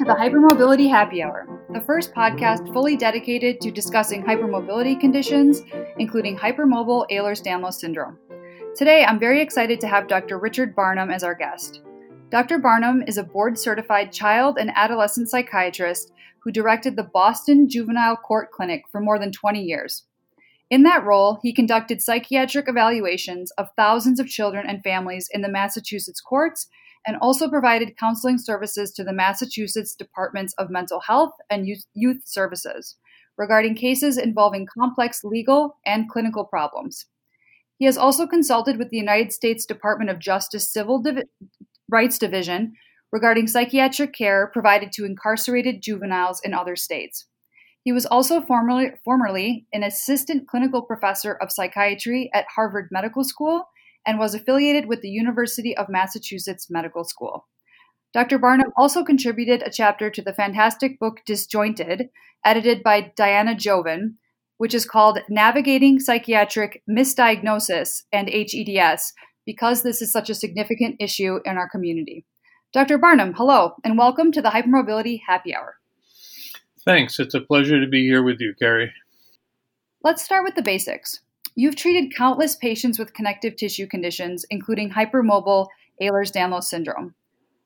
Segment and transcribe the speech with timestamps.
[0.00, 5.60] To the Hypermobility Happy Hour, the first podcast fully dedicated to discussing hypermobility conditions,
[5.98, 8.16] including hypermobile Ehlers Danlos syndrome.
[8.74, 10.38] Today, I'm very excited to have Dr.
[10.38, 11.82] Richard Barnum as our guest.
[12.30, 12.58] Dr.
[12.58, 18.50] Barnum is a board certified child and adolescent psychiatrist who directed the Boston Juvenile Court
[18.50, 20.06] Clinic for more than 20 years.
[20.70, 25.50] In that role, he conducted psychiatric evaluations of thousands of children and families in the
[25.50, 26.68] Massachusetts courts
[27.06, 32.96] and also provided counseling services to the Massachusetts Departments of Mental Health and Youth Services
[33.38, 37.06] regarding cases involving complex legal and clinical problems.
[37.78, 41.02] He has also consulted with the United States Department of Justice Civil
[41.88, 42.74] Rights Division
[43.10, 47.26] regarding psychiatric care provided to incarcerated juveniles in other states.
[47.82, 53.64] He was also formerly, formerly an assistant clinical professor of psychiatry at Harvard Medical School
[54.06, 57.46] and was affiliated with the University of Massachusetts Medical School.
[58.12, 58.38] Dr.
[58.38, 62.08] Barnum also contributed a chapter to the fantastic book Disjointed,
[62.44, 64.14] edited by Diana Jovin,
[64.58, 69.12] which is called Navigating Psychiatric Misdiagnosis and HEDS,
[69.46, 72.24] because this is such a significant issue in our community.
[72.72, 72.98] Dr.
[72.98, 75.76] Barnum, hello, and welcome to the Hypermobility Happy Hour.
[76.84, 77.18] Thanks.
[77.18, 78.92] It's a pleasure to be here with you, Carrie.
[80.02, 81.20] Let's start with the basics.
[81.60, 85.66] You've treated countless patients with connective tissue conditions, including hypermobile
[86.00, 87.14] Ehlers Danlos syndrome.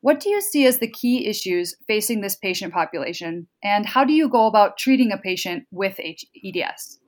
[0.01, 4.13] What do you see as the key issues facing this patient population, and how do
[4.13, 6.99] you go about treating a patient with EDS?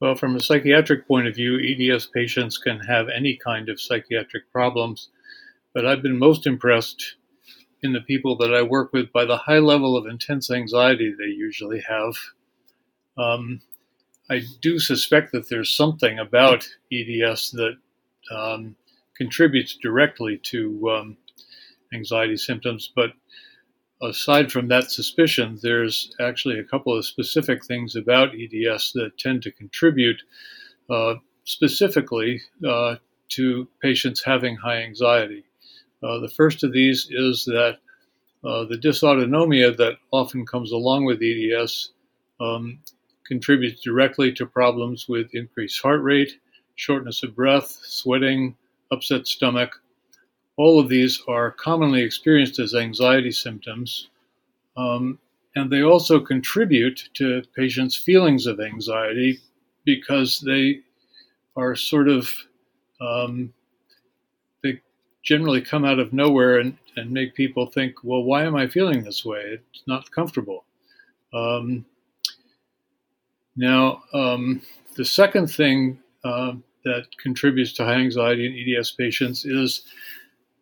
[0.00, 4.50] Well, from a psychiatric point of view, EDS patients can have any kind of psychiatric
[4.50, 5.10] problems,
[5.74, 7.16] but I've been most impressed
[7.82, 11.26] in the people that I work with by the high level of intense anxiety they
[11.26, 12.14] usually have.
[13.18, 13.60] Um,
[14.30, 17.76] I do suspect that there's something about EDS that
[18.30, 18.74] um,
[19.16, 21.16] contributes directly to um,
[21.92, 23.10] anxiety symptoms, but
[24.02, 29.42] aside from that suspicion, there's actually a couple of specific things about EDS that tend
[29.42, 30.20] to contribute
[30.90, 32.96] uh, specifically uh,
[33.28, 35.44] to patients having high anxiety.
[36.02, 37.78] Uh, the first of these is that
[38.44, 41.92] uh, the dysautonomia that often comes along with EDS
[42.40, 42.78] um,
[43.26, 46.38] contributes directly to problems with increased heart rate,
[46.76, 48.56] shortness of breath, sweating,
[48.90, 49.80] upset stomach.
[50.56, 54.10] All of these are commonly experienced as anxiety symptoms,
[54.76, 55.18] um,
[55.56, 59.40] and they also contribute to patients' feelings of anxiety
[59.84, 60.80] because they
[61.56, 62.30] are sort of
[63.00, 63.52] um,
[64.62, 64.80] they
[65.22, 69.02] generally come out of nowhere and, and make people think, well, why am I feeling
[69.02, 69.58] this way?
[69.72, 70.64] It's not comfortable.
[71.32, 71.84] Um,
[73.56, 74.62] now, um,
[74.96, 76.52] the second thing uh,
[76.84, 79.82] that contributes to high anxiety in EDS patients is,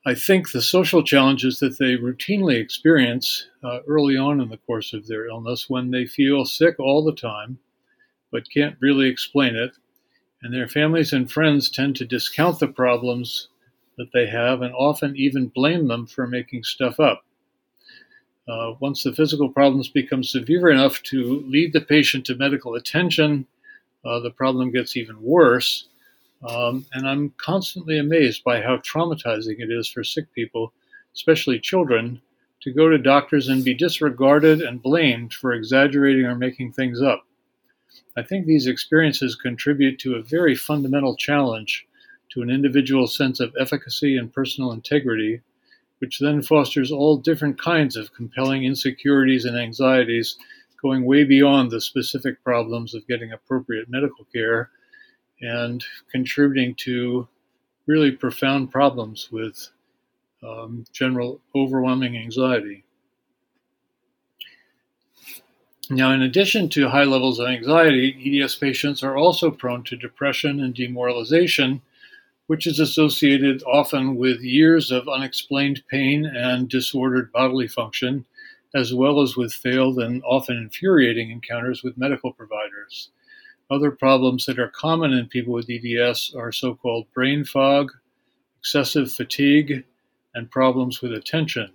[0.07, 4.93] I think, the social challenges that they routinely experience uh, early on in the course
[4.93, 7.59] of their illness when they feel sick all the time
[8.33, 9.73] but can't really explain it.
[10.43, 13.49] And their families and friends tend to discount the problems
[13.99, 17.23] that they have and often even blame them for making stuff up.
[18.49, 23.47] Uh, once the physical problems become severe enough to lead the patient to medical attention,
[24.05, 25.89] uh, the problem gets even worse.
[26.49, 30.73] Um, and I'm constantly amazed by how traumatizing it is for sick people,
[31.15, 32.21] especially children,
[32.63, 37.25] to go to doctors and be disregarded and blamed for exaggerating or making things up.
[38.17, 41.87] I think these experiences contribute to a very fundamental challenge
[42.31, 45.41] to an individual's sense of efficacy and personal integrity
[46.03, 50.37] which then fosters all different kinds of compelling insecurities and anxieties,
[50.83, 54.71] going way beyond the specific problems of getting appropriate medical care
[55.43, 57.29] and contributing to
[57.87, 59.69] really profound problems with
[60.43, 62.83] um, general overwhelming anxiety.
[65.89, 70.59] Now, in addition to high levels of anxiety, EDS patients are also prone to depression
[70.59, 71.81] and demoralization
[72.47, 78.25] which is associated often with years of unexplained pain and disordered bodily function,
[78.75, 83.11] as well as with failed and often infuriating encounters with medical providers.
[83.71, 87.93] Other problems that are common in people with EDS are so called brain fog,
[88.61, 89.85] excessive fatigue,
[90.35, 91.71] and problems with attention.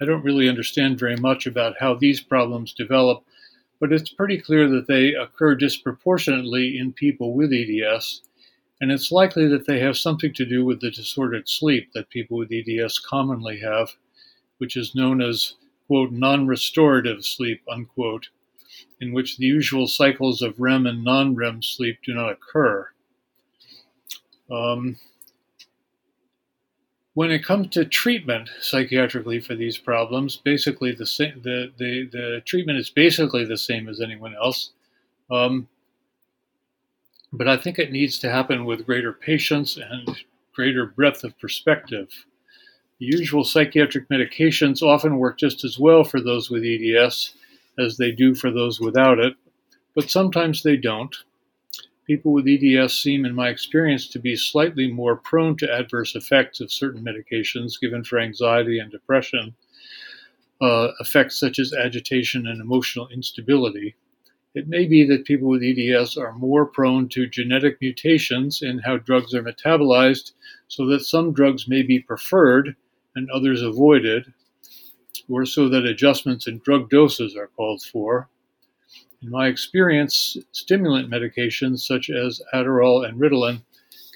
[0.00, 3.22] I don't really understand very much about how these problems develop,
[3.80, 8.22] but it's pretty clear that they occur disproportionately in people with EDS
[8.80, 12.38] and it's likely that they have something to do with the disordered sleep that people
[12.38, 13.90] with EDS commonly have,
[14.58, 15.54] which is known as,
[15.86, 18.28] quote, non restorative sleep, unquote,
[19.00, 22.88] in which the usual cycles of REM and non REM sleep do not occur.
[24.50, 24.96] Um,
[27.12, 31.04] when it comes to treatment psychiatrically for these problems, basically the.
[31.42, 34.70] The, the, the treatment is basically the same as anyone else.
[35.30, 35.68] Um,
[37.32, 40.16] but I think it needs to happen with greater patience and
[40.54, 42.08] greater breadth of perspective.
[42.98, 47.34] The usual psychiatric medications often work just as well for those with EDS
[47.78, 49.34] as they do for those without it,
[49.94, 51.14] but sometimes they don't.
[52.06, 56.60] People with EDS seem, in my experience, to be slightly more prone to adverse effects
[56.60, 59.54] of certain medications given for anxiety and depression,
[60.60, 63.94] uh, effects such as agitation and emotional instability.
[64.52, 68.96] It may be that people with EDS are more prone to genetic mutations in how
[68.96, 70.32] drugs are metabolized,
[70.66, 72.74] so that some drugs may be preferred
[73.14, 74.32] and others avoided,
[75.28, 78.28] or so that adjustments in drug doses are called for.
[79.22, 83.62] In my experience, stimulant medications such as Adderall and Ritalin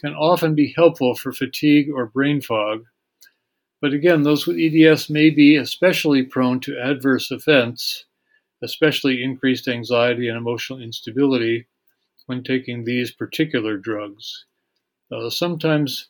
[0.01, 2.85] can often be helpful for fatigue or brain fog.
[3.81, 8.07] But again, those with EDS may be especially prone to adverse events
[8.65, 11.67] especially increased anxiety and emotional instability
[12.27, 14.47] when taking these particular drugs.
[15.13, 16.09] Uh, sometimes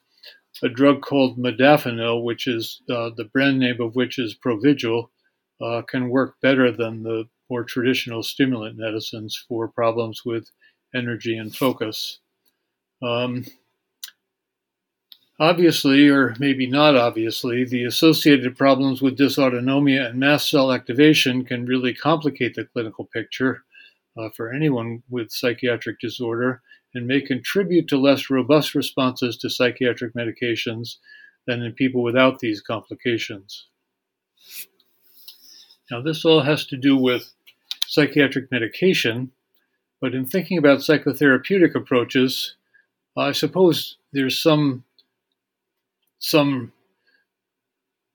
[0.62, 5.08] a drug called modafinil, which is uh, the brand name of which is Provigil,
[5.60, 10.48] uh, can work better than the more traditional stimulant medicines for problems with
[10.94, 12.20] energy and focus.
[13.02, 13.44] Um,
[15.40, 21.66] Obviously, or maybe not obviously, the associated problems with dysautonomia and mast cell activation can
[21.66, 23.64] really complicate the clinical picture
[24.16, 26.62] uh, for anyone with psychiatric disorder
[26.94, 30.98] and may contribute to less robust responses to psychiatric medications
[31.48, 33.66] than in people without these complications.
[35.90, 37.32] Now, this all has to do with
[37.86, 39.32] psychiatric medication,
[40.00, 42.54] but in thinking about psychotherapeutic approaches,
[43.16, 44.84] I suppose there's some
[46.24, 46.72] some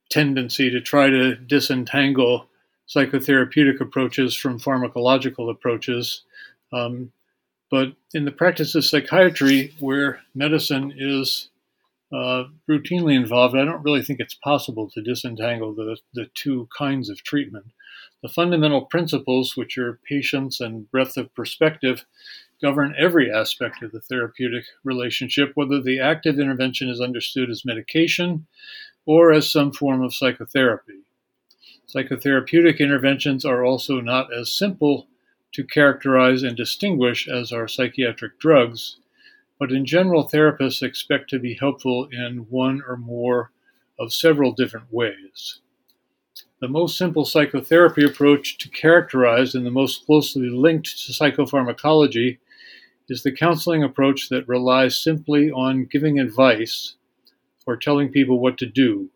[0.09, 2.47] tendency to try to disentangle
[2.87, 6.23] psychotherapeutic approaches from pharmacological approaches.
[6.73, 7.11] Um,
[7.69, 11.49] but in the practice of psychiatry, where medicine is
[12.11, 17.11] uh, routinely involved, I don't really think it's possible to disentangle the, the two kinds
[17.11, 17.67] of treatment.
[18.23, 22.05] The fundamental principles, which are patience and breadth of perspective,
[22.61, 28.45] govern every aspect of the therapeutic relationship, whether the active intervention is understood as medication
[29.05, 30.99] or as some form of psychotherapy.
[31.87, 35.07] Psychotherapeutic interventions are also not as simple
[35.53, 38.97] to characterize and distinguish as are psychiatric drugs,
[39.57, 43.51] but in general, therapists expect to be helpful in one or more
[43.97, 45.59] of several different ways.
[46.61, 52.37] The most simple psychotherapy approach to characterize and the most closely linked to psychopharmacology
[53.09, 56.95] is the counseling approach that relies simply on giving advice
[57.65, 59.09] or telling people what to do.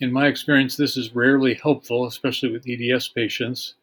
[0.00, 3.74] In my experience, this is rarely helpful, especially with EDS patients,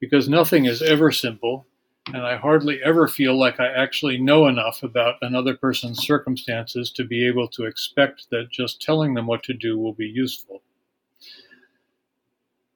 [0.00, 1.66] because nothing is ever simple,
[2.08, 7.04] and I hardly ever feel like I actually know enough about another person's circumstances to
[7.04, 10.62] be able to expect that just telling them what to do will be useful.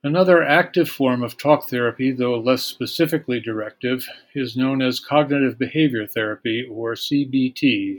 [0.06, 6.06] Another active form of talk therapy, though less specifically directive, is known as cognitive behavior
[6.06, 7.98] therapy, or CBT.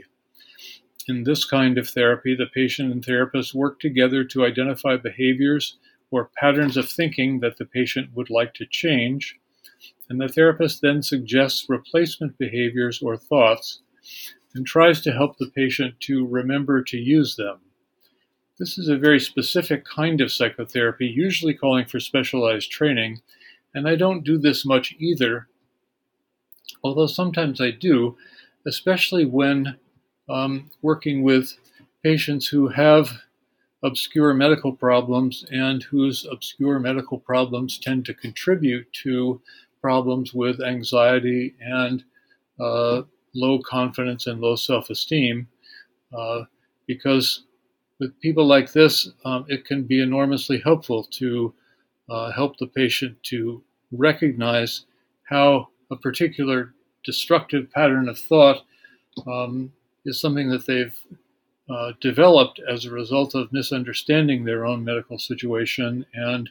[1.06, 5.76] In this kind of therapy, the patient and therapist work together to identify behaviors
[6.10, 9.38] or patterns of thinking that the patient would like to change,
[10.08, 13.82] and the therapist then suggests replacement behaviors or thoughts
[14.54, 17.60] and tries to help the patient to remember to use them.
[18.58, 23.20] This is a very specific kind of psychotherapy, usually calling for specialized training,
[23.72, 25.46] and I don't do this much either,
[26.82, 28.16] although sometimes I do,
[28.66, 29.76] especially when
[30.28, 31.56] um, working with
[32.02, 33.10] patients who have
[33.84, 39.40] obscure medical problems and whose obscure medical problems tend to contribute to
[39.80, 42.02] problems with anxiety and
[42.58, 43.02] uh,
[43.36, 45.46] low confidence and low self esteem.
[46.12, 46.42] Uh,
[46.86, 47.44] because
[47.98, 51.52] with people like this, um, it can be enormously helpful to
[52.08, 53.62] uh, help the patient to
[53.92, 54.86] recognize
[55.24, 56.74] how a particular
[57.04, 58.64] destructive pattern of thought
[59.26, 59.72] um,
[60.04, 60.98] is something that they've
[61.70, 66.48] uh, developed as a result of misunderstanding their own medical situation and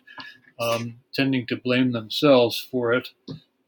[0.59, 3.09] um, tending to blame themselves for it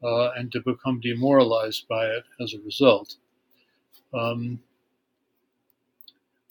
[0.02, 3.16] uh, and to become demoralized by it as a result.
[4.14, 4.60] Um,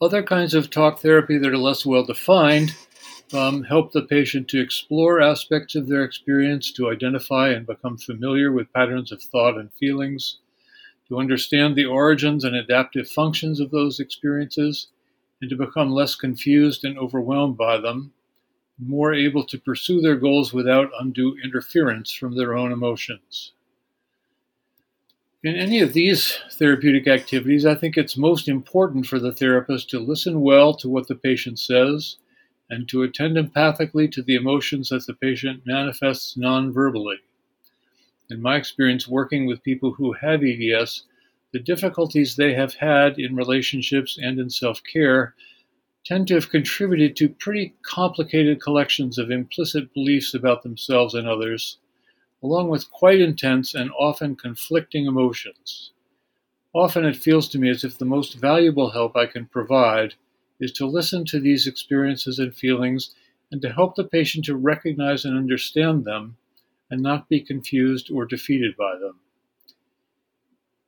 [0.02, 2.76] other kinds of talk therapy that are less well defined
[3.34, 8.52] um, help the patient to explore aspects of their experience, to identify and become familiar
[8.52, 10.38] with patterns of thought and feelings,
[11.08, 14.88] to understand the origins and adaptive functions of those experiences,
[15.42, 18.12] and to become less confused and overwhelmed by them,
[18.80, 23.54] more able to pursue their goals without undue interference from their own emotions.
[25.42, 30.00] In any of these therapeutic activities, I think it's most important for the therapist to
[30.00, 32.18] listen well to what the patient says
[32.70, 37.20] and to attend empathically to the emotions that the patient manifests non-verbally.
[38.30, 41.06] In my experience working with people who have EDS,
[41.54, 45.36] the difficulties they have had in relationships and in self care
[46.04, 51.78] tend to have contributed to pretty complicated collections of implicit beliefs about themselves and others
[52.42, 55.92] along with quite intense and often conflicting emotions.
[56.74, 60.14] Often it feels to me as if the most valuable help I can provide
[60.60, 63.16] is to listen to these experiences and feelings
[63.52, 66.38] and to help the patient to recognize and understand them
[66.92, 69.20] and not be confused or defeated by them.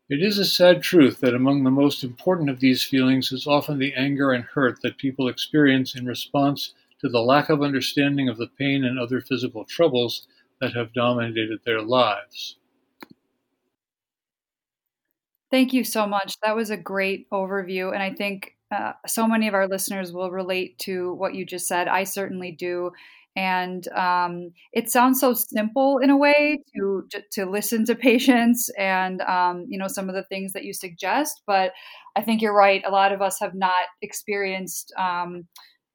[0.09, 3.79] It is a sad truth that among the most important of these feelings is often
[3.79, 8.37] the anger and hurt that people experience in response to the lack of understanding of
[8.37, 10.27] the pain and other physical troubles
[10.61, 12.57] that have dominated their lives.
[15.49, 16.39] Thank you so much.
[16.43, 17.93] That was a great overview.
[17.93, 21.67] And I think uh, so many of our listeners will relate to what you just
[21.67, 21.89] said.
[21.89, 22.91] I certainly do.
[23.35, 29.21] And um, it sounds so simple in a way to to listen to patients and
[29.21, 31.41] um, you know some of the things that you suggest.
[31.47, 31.71] But
[32.15, 32.83] I think you're right.
[32.85, 35.47] A lot of us have not experienced um,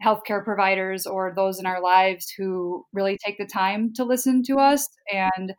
[0.06, 4.56] healthcare providers or those in our lives who really take the time to listen to
[4.56, 4.88] us.
[5.12, 5.52] And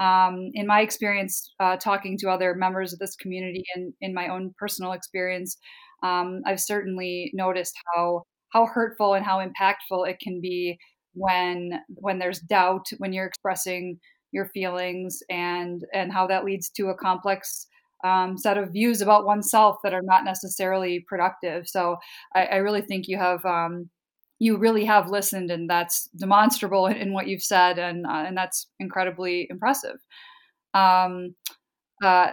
[0.00, 4.28] um, in my experience, uh, talking to other members of this community and in my
[4.28, 5.56] own personal experience,
[6.02, 10.76] um, I've certainly noticed how how hurtful and how impactful it can be
[11.14, 13.98] when when there's doubt when you're expressing
[14.32, 17.66] your feelings and and how that leads to a complex
[18.04, 21.68] um, set of views about oneself that are not necessarily productive.
[21.68, 21.96] So
[22.34, 23.90] I, I really think you have um,
[24.38, 28.36] you really have listened, and that's demonstrable in, in what you've said, and uh, and
[28.36, 29.96] that's incredibly impressive.
[30.74, 31.34] Um,
[32.02, 32.32] uh,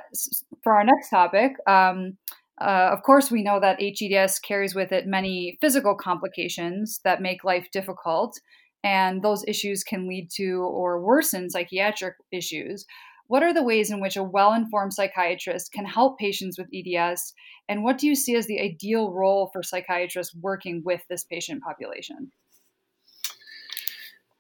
[0.63, 1.53] for our next topic.
[1.67, 2.17] Um,
[2.59, 7.43] uh, of course, we know that HEDS carries with it many physical complications that make
[7.43, 8.37] life difficult,
[8.83, 12.85] and those issues can lead to or worsen psychiatric issues.
[13.29, 17.31] What are the ways in which a well informed psychiatrist can help patients with EDS?
[17.69, 21.61] And what do you see as the ideal role for psychiatrists working with this patient
[21.61, 22.31] population?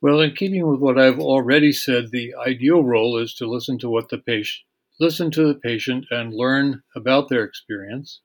[0.01, 3.89] Well, in keeping with what I've already said, the ideal role is to listen to
[3.89, 4.65] what the patient
[4.99, 8.21] listen to the patient and learn about their experience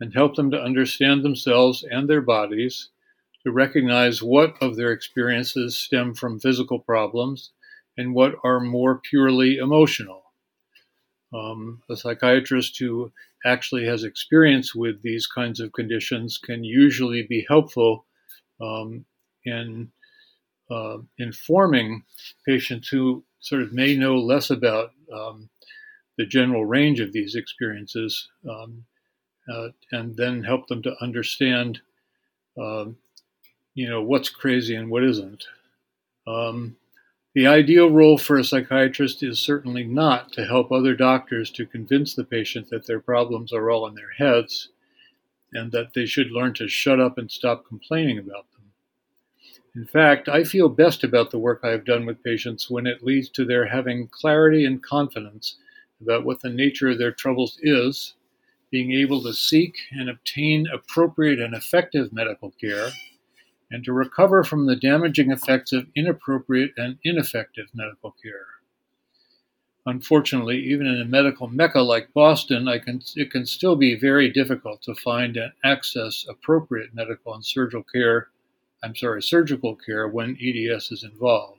[0.00, 2.90] and help them to understand themselves and their bodies,
[3.44, 7.52] to recognize what of their experiences stem from physical problems
[8.00, 10.22] and what are more purely emotional.
[11.34, 13.12] Um, a psychiatrist who
[13.44, 18.06] actually has experience with these kinds of conditions can usually be helpful
[18.60, 19.04] um,
[19.44, 19.92] in
[20.70, 22.02] uh, informing
[22.46, 25.50] patients who sort of may know less about um,
[26.16, 28.84] the general range of these experiences um,
[29.52, 31.80] uh, and then help them to understand
[32.60, 32.86] uh,
[33.74, 35.44] you know what's crazy and what isn't
[36.26, 36.76] um,
[37.34, 42.14] the ideal role for a psychiatrist is certainly not to help other doctors to convince
[42.14, 44.70] the patient that their problems are all in their heads
[45.52, 48.60] and that they should learn to shut up and stop complaining about them.
[49.76, 53.04] In fact, I feel best about the work I have done with patients when it
[53.04, 55.56] leads to their having clarity and confidence
[56.00, 58.14] about what the nature of their troubles is,
[58.70, 62.90] being able to seek and obtain appropriate and effective medical care
[63.70, 68.46] and to recover from the damaging effects of inappropriate and ineffective medical care.
[69.86, 74.82] Unfortunately, even in a medical mecca like Boston, can, it can still be very difficult
[74.82, 78.28] to find and access appropriate medical and surgical care.
[78.82, 81.56] I'm sorry, surgical care when EDS is involved.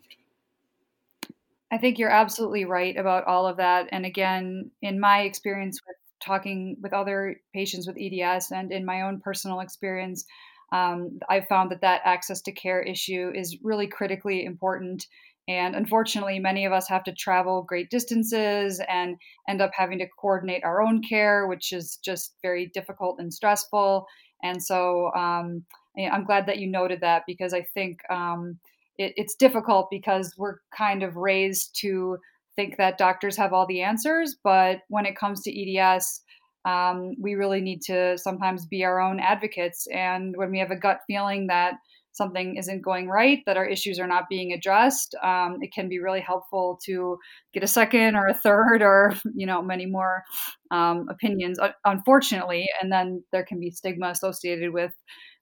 [1.72, 3.88] I think you're absolutely right about all of that.
[3.92, 9.02] And again, in my experience with talking with other patients with EDS and in my
[9.02, 10.26] own personal experience,
[10.72, 15.08] um, I've found that that access to care issue is really critically important.
[15.48, 19.18] And unfortunately, many of us have to travel great distances and
[19.50, 24.06] end up having to coordinate our own care, which is just very difficult and stressful.
[24.44, 25.66] And so um,
[25.98, 28.60] I'm glad that you noted that because I think um,
[28.98, 32.18] it, it's difficult because we're kind of raised to
[32.56, 34.36] think that doctors have all the answers.
[34.44, 36.22] But when it comes to EDS,
[36.66, 39.88] um, we really need to sometimes be our own advocates.
[39.94, 41.76] And when we have a gut feeling that
[42.14, 46.00] something isn't going right, that our issues are not being addressed, um, it can be
[46.00, 47.18] really helpful to
[47.54, 50.24] get a second or a third or you know many more
[50.72, 51.58] um, opinions.
[51.86, 54.94] Unfortunately, and then there can be stigma associated with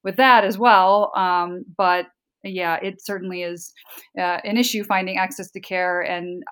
[0.03, 1.11] with that as well.
[1.15, 2.05] Um, but
[2.43, 3.73] yeah, it certainly is
[4.17, 6.43] uh, an issue finding access to care, and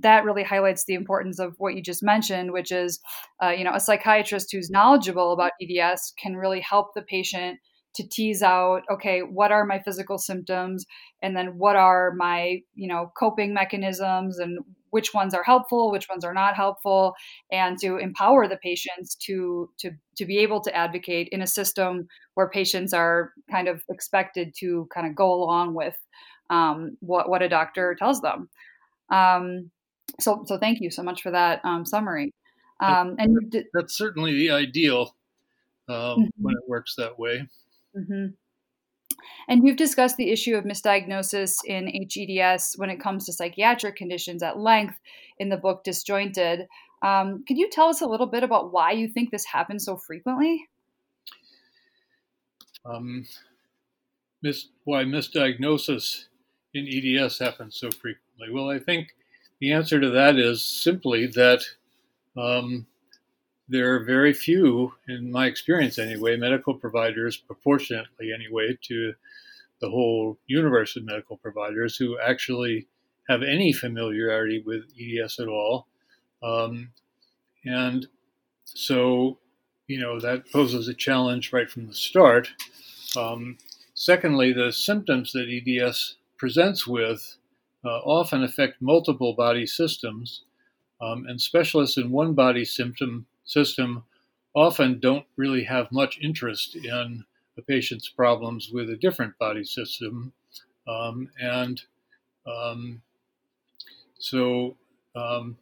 [0.00, 3.00] that really highlights the importance of what you just mentioned, which is,
[3.42, 7.58] uh, you know, a psychiatrist who's knowledgeable about EDS can really help the patient
[7.94, 10.84] to tease out okay what are my physical symptoms?
[11.22, 14.58] And then what are my you know coping mechanisms and
[14.94, 17.14] which ones are helpful which ones are not helpful
[17.50, 22.06] and to empower the patients to to to be able to advocate in a system
[22.34, 25.96] where patients are kind of expected to kind of go along with
[26.50, 28.48] um, what what a doctor tells them
[29.10, 29.70] um,
[30.20, 32.32] so so thank you so much for that um, summary
[32.80, 35.16] um, and that's certainly the ideal
[35.88, 36.22] uh, mm-hmm.
[36.40, 37.48] when it works that way
[37.96, 38.26] Mm-hmm.
[39.48, 44.42] And you've discussed the issue of misdiagnosis in HEDS when it comes to psychiatric conditions
[44.42, 44.98] at length
[45.38, 46.66] in the book Disjointed.
[47.02, 49.96] Um, could you tell us a little bit about why you think this happens so
[49.96, 50.66] frequently?
[52.86, 53.26] Um,
[54.42, 56.26] mis- why misdiagnosis
[56.72, 58.50] in EDS happens so frequently?
[58.50, 59.14] Well, I think
[59.60, 61.62] the answer to that is simply that
[62.36, 62.86] um,
[63.68, 69.14] there are very few, in my experience anyway, medical providers, proportionately anyway, to
[69.80, 72.86] the whole universe of medical providers who actually
[73.28, 75.86] have any familiarity with EDS at all.
[76.42, 76.90] Um,
[77.64, 78.06] and
[78.64, 79.38] so,
[79.86, 82.48] you know, that poses a challenge right from the start.
[83.16, 83.56] Um,
[83.94, 87.36] secondly, the symptoms that EDS presents with
[87.84, 90.42] uh, often affect multiple body systems,
[91.00, 94.04] um, and specialists in one body symptom system
[94.54, 97.24] often don't really have much interest in
[97.56, 100.32] a patient's problems with a different body system.
[100.86, 101.80] Um, and
[102.46, 103.02] um,
[104.18, 104.76] so
[105.16, 105.56] um,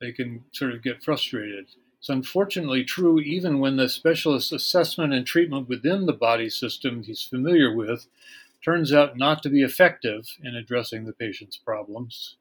[0.00, 1.66] they can sort of get frustrated.
[1.98, 7.22] It's unfortunately true even when the specialist assessment and treatment within the body system he's
[7.22, 8.08] familiar with
[8.64, 12.36] turns out not to be effective in addressing the patient's problems,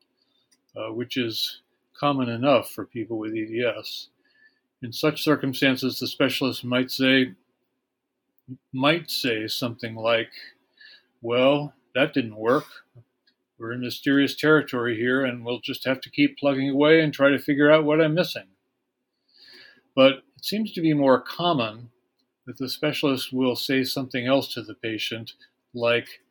[0.76, 1.62] uh, which is
[1.94, 4.10] common enough for people with EDS.
[4.84, 7.34] In such circumstances, the specialist might say,
[8.74, 10.32] might say something like,
[11.22, 12.66] well, that didn't work.
[13.60, 17.30] We're in mysterious territory here, and we'll just have to keep plugging away and try
[17.30, 18.48] to figure out what I'm missing.
[19.96, 21.92] But it seems to be more common
[22.48, 25.34] that the specialist will say something else to the patient,
[25.76, 26.22] like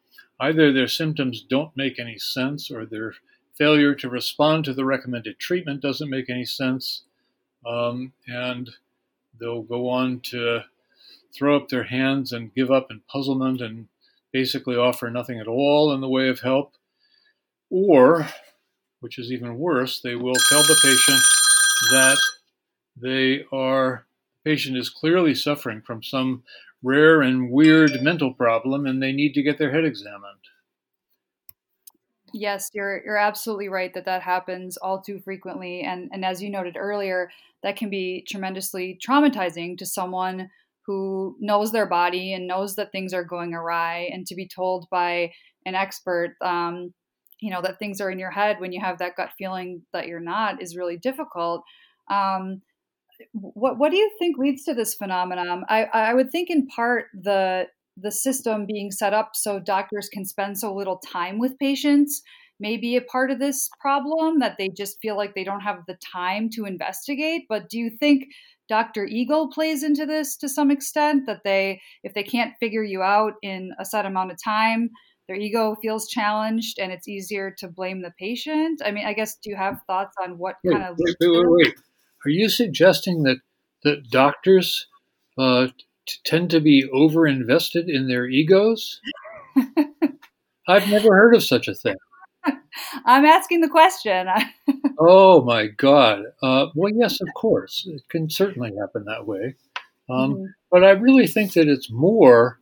[0.41, 3.15] either their symptoms don't make any sense or their
[3.57, 7.05] failure to respond to the recommended treatment doesn't make any sense,
[7.67, 8.71] um, and
[9.39, 10.61] they'll go on to
[11.35, 13.89] throw up their hands and give up in puzzlement and
[14.33, 16.75] basically offer nothing at all in the way of help.
[17.71, 18.29] Or,
[19.01, 21.21] which is even worse, they will tell the patient
[21.93, 22.19] that
[22.97, 24.07] they are,
[24.45, 26.43] the patient is clearly suffering from some
[26.83, 30.40] rare and weird mental problem and they need to get their head examined.
[32.33, 36.51] Yes, you're you're absolutely right that that happens all too frequently, and and as you
[36.51, 37.31] noted earlier,
[37.63, 40.51] that can be tremendously traumatizing to someone
[40.87, 44.87] who knows their body and knows that things are going awry, and to be told
[44.91, 45.33] by
[45.67, 46.95] an expert, um,
[47.41, 50.07] you know, that things are in your head when you have that gut feeling that
[50.07, 51.63] you're not is really difficult.
[52.11, 52.63] Um,
[53.33, 55.65] what what do you think leads to this phenomenon?
[55.69, 60.25] I I would think in part the the system being set up so doctors can
[60.25, 62.23] spend so little time with patients
[62.59, 65.79] may be a part of this problem that they just feel like they don't have
[65.89, 67.47] the time to investigate.
[67.49, 68.25] But do you think
[68.69, 73.03] dr eagle plays into this to some extent that they if they can't figure you
[73.03, 74.89] out in a set amount of time
[75.27, 78.81] their ego feels challenged and it's easier to blame the patient?
[78.85, 81.31] I mean i guess do you have thoughts on what wait, kind of wait, wait,
[81.31, 81.75] wait, wait.
[82.25, 83.39] Are you suggesting that
[83.83, 84.87] that doctors
[85.39, 85.69] uh,
[86.25, 89.01] tend to be over invested in their egos?
[90.69, 91.97] I've never heard of such a thing.
[93.05, 94.29] I'm asking the question.
[94.99, 96.23] oh my God.
[96.43, 97.87] Uh, well, yes, of course.
[97.89, 99.57] It can certainly happen that way.
[100.09, 100.45] Um, mm-hmm.
[100.71, 102.61] But I really think that it's more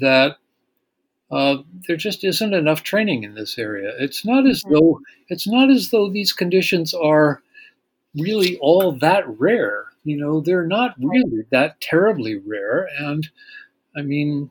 [0.00, 0.36] that
[1.30, 1.56] uh,
[1.88, 3.92] there just isn't enough training in this area.
[3.98, 4.74] It's not as mm-hmm.
[4.74, 7.42] though it's not as though these conditions are
[8.14, 9.86] really all that rare.
[10.04, 12.88] You know, they're not really that terribly rare.
[12.98, 13.28] And
[13.96, 14.50] I mean,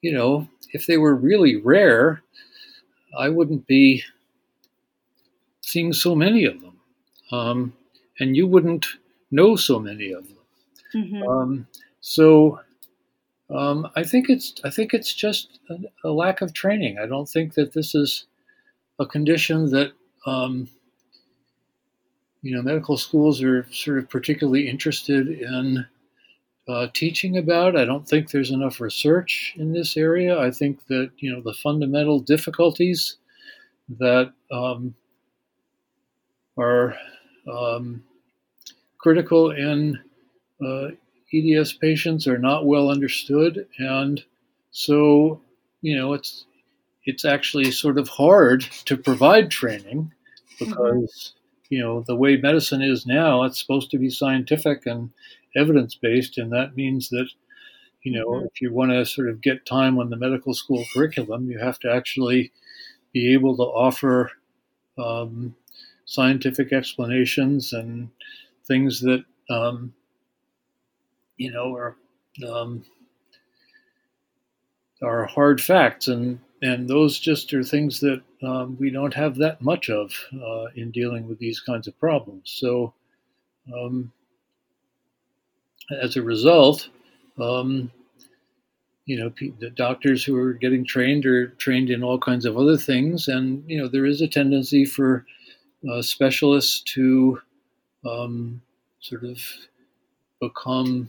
[0.00, 2.22] you know, if they were really rare,
[3.16, 4.02] I wouldn't be
[5.60, 6.78] seeing so many of them.
[7.32, 7.72] Um,
[8.18, 8.86] and you wouldn't
[9.30, 10.36] know so many of them.
[10.94, 11.22] Mm-hmm.
[11.28, 11.66] Um,
[12.00, 12.60] so
[13.50, 16.98] um, I think it's I think it's just a, a, lack of training.
[16.98, 18.26] I don't think that this is
[18.98, 19.92] a condition that
[20.26, 20.68] um,
[22.42, 25.86] you know, medical schools are sort of particularly interested in
[26.68, 27.76] uh, teaching about.
[27.76, 30.38] I don't think there's enough research in this area.
[30.40, 33.16] I think that you know the fundamental difficulties
[33.98, 34.94] that um,
[36.58, 36.96] are
[37.50, 38.02] um,
[38.98, 39.98] critical in
[40.64, 40.88] uh,
[41.32, 44.22] EDS patients are not well understood, and
[44.70, 45.40] so
[45.82, 46.46] you know it's
[47.04, 50.12] it's actually sort of hard to provide training
[50.58, 51.35] because mm-hmm.
[51.68, 55.10] You know the way medicine is now it's supposed to be scientific and
[55.54, 57.28] evidence based and that means that
[58.02, 58.46] you know mm-hmm.
[58.46, 61.78] if you want to sort of get time on the medical school curriculum you have
[61.78, 62.52] to actually
[63.12, 64.30] be able to offer
[64.98, 65.54] um,
[66.04, 68.10] scientific explanations and
[68.66, 69.92] things that um,
[71.36, 71.96] you know are
[72.46, 72.84] um,
[75.02, 79.60] are hard facts and and those just are things that um, we don't have that
[79.62, 82.52] much of uh, in dealing with these kinds of problems.
[82.56, 82.92] So,
[83.74, 84.12] um,
[86.02, 86.88] as a result,
[87.38, 87.90] um,
[89.06, 92.76] you know, the doctors who are getting trained are trained in all kinds of other
[92.76, 95.24] things, and you know, there is a tendency for
[95.90, 97.40] uh, specialists to
[98.04, 98.60] um,
[99.00, 99.38] sort of
[100.40, 101.08] become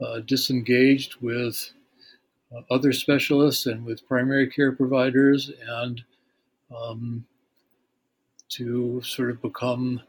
[0.00, 1.72] uh, disengaged with
[2.56, 6.02] uh, other specialists and with primary care providers, and
[6.74, 7.24] um,
[8.48, 10.00] to sort of become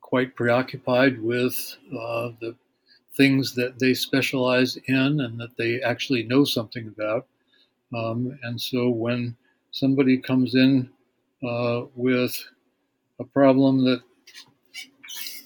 [0.00, 2.54] quite preoccupied with uh, the
[3.16, 7.26] things that they specialize in and that they actually know something about.
[7.94, 9.36] Um, and so when
[9.70, 10.90] somebody comes in
[11.46, 12.36] uh, with
[13.20, 14.00] a problem that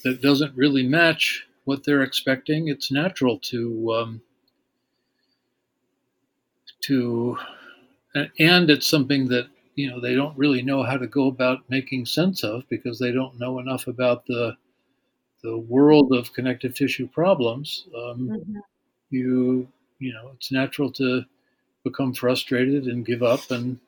[0.04, 4.22] that doesn't really match what they're expecting, it's natural to um,
[6.82, 7.36] to,
[8.14, 12.04] and it's something that you know they don't really know how to go about making
[12.04, 14.56] sense of because they don't know enough about the
[15.44, 17.86] the world of connective tissue problems.
[17.96, 18.58] Um, mm-hmm.
[19.10, 19.68] You
[20.00, 21.22] you know it's natural to
[21.84, 23.78] become frustrated and give up, and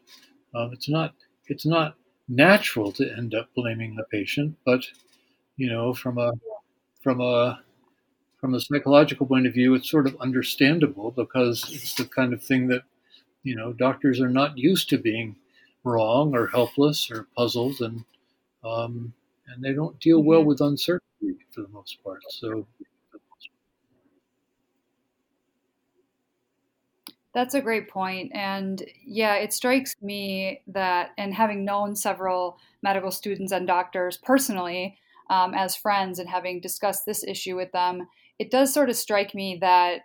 [0.55, 1.13] um, it's not
[1.49, 1.97] it's not
[2.29, 4.85] natural to end up blaming the patient, but
[5.57, 6.31] you know from a
[7.03, 7.59] from a
[8.41, 12.43] from a psychological point of view, it's sort of understandable because it's the kind of
[12.43, 12.85] thing that,
[13.43, 15.37] you know, doctors are not used to being
[15.85, 18.05] wrong or helpless or puzzled, and
[18.65, 19.13] um,
[19.49, 20.49] and they don't deal well mm-hmm.
[20.49, 22.21] with uncertainty for the most part.
[22.31, 22.67] So.
[27.33, 28.33] That's a great point.
[28.35, 34.99] And yeah, it strikes me that, and having known several medical students and doctors personally
[35.31, 38.09] um, as friends and having discussed this issue with them,
[38.41, 40.01] it does sort of strike me that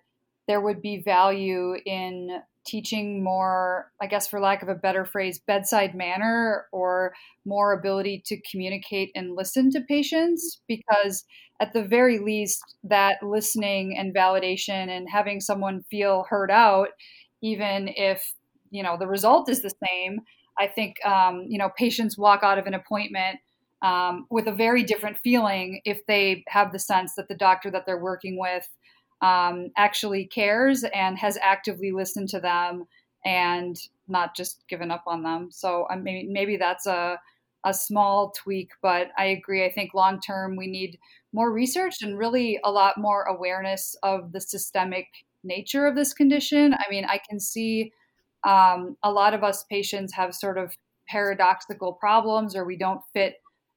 [0.48, 5.40] there would be value in teaching more, I guess, for lack of a better phrase,
[5.40, 7.14] bedside manner or
[7.46, 11.24] more ability to communicate and listen to patients because,
[11.62, 16.90] at the very least, that listening and validation and having someone feel heard out,
[17.42, 18.34] even if
[18.72, 20.20] you know the result is the same,
[20.60, 23.40] I think um, you know patients walk out of an appointment
[23.82, 27.86] um, with a very different feeling if they have the sense that the doctor that
[27.86, 28.68] they're working with
[29.22, 32.86] um, actually cares and has actively listened to them
[33.26, 35.50] and not just given up on them.
[35.52, 37.20] So I mean, maybe that's a
[37.66, 39.66] a small tweak, but I agree.
[39.66, 41.00] I think long term we need
[41.34, 45.08] more research and really a lot more awareness of the systemic
[45.44, 46.74] nature of this condition.
[46.76, 47.92] I mean, I can see
[48.44, 50.76] um, a lot of us patients have sort of
[51.08, 53.36] paradoxical problems or we don't fit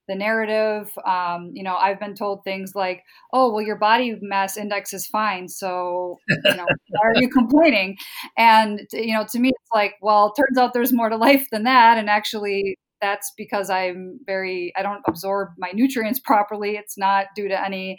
[0.09, 0.90] the narrative.
[1.07, 5.07] Um, you know, I've been told things like, "Oh, well, your body mass index is
[5.07, 7.97] fine, so you know, why are you complaining?"
[8.37, 11.47] And you know, to me, it's like, well, it turns out there's more to life
[11.53, 16.77] than that, and actually, that's because I'm very, I don't absorb my nutrients properly.
[16.77, 17.99] It's not due to any,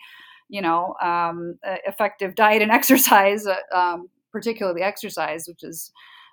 [0.49, 5.91] you know, um, effective diet and exercise, uh, um, particularly exercise, which is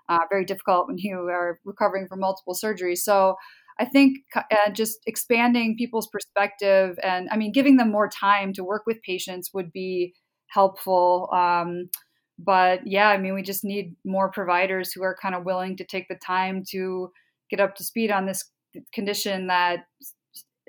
[0.09, 2.99] uh, very difficult when you are recovering from multiple surgeries.
[2.99, 3.37] So
[3.79, 8.65] I think uh, just expanding people's perspective and I mean, giving them more time to
[8.65, 10.15] work with patients would be
[10.49, 11.29] helpful.
[11.33, 11.91] Um,
[12.39, 15.85] but yeah, I mean, we just need more providers who are kind of willing to
[15.85, 17.11] take the time to
[17.51, 18.51] get up to speed on this
[18.93, 19.85] condition that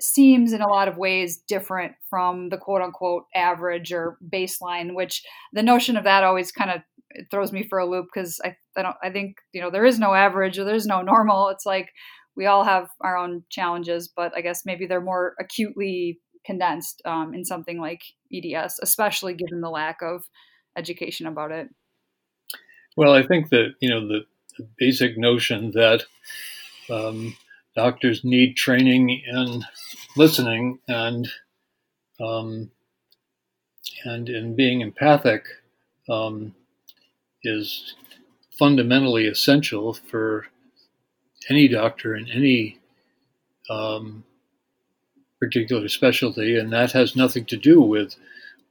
[0.00, 5.24] seems in a lot of ways different from the quote unquote average or baseline which
[5.52, 6.80] the notion of that always kind of
[7.30, 9.98] throws me for a loop because I, I don't i think you know there is
[9.98, 11.90] no average or there's no normal it's like
[12.38, 17.34] we all have our own challenges, but I guess maybe they're more acutely condensed um,
[17.34, 20.24] in something like EDS, especially given the lack of
[20.76, 21.68] education about it.
[22.96, 24.20] Well, I think that you know the,
[24.56, 26.04] the basic notion that
[26.88, 27.36] um,
[27.74, 29.64] doctors need training in
[30.16, 31.28] listening and
[32.20, 32.70] um,
[34.04, 35.44] and in being empathic
[36.08, 36.54] um,
[37.42, 37.96] is
[38.56, 40.46] fundamentally essential for
[41.48, 42.78] any doctor in any
[43.70, 44.24] um,
[45.40, 48.16] particular specialty, and that has nothing to do with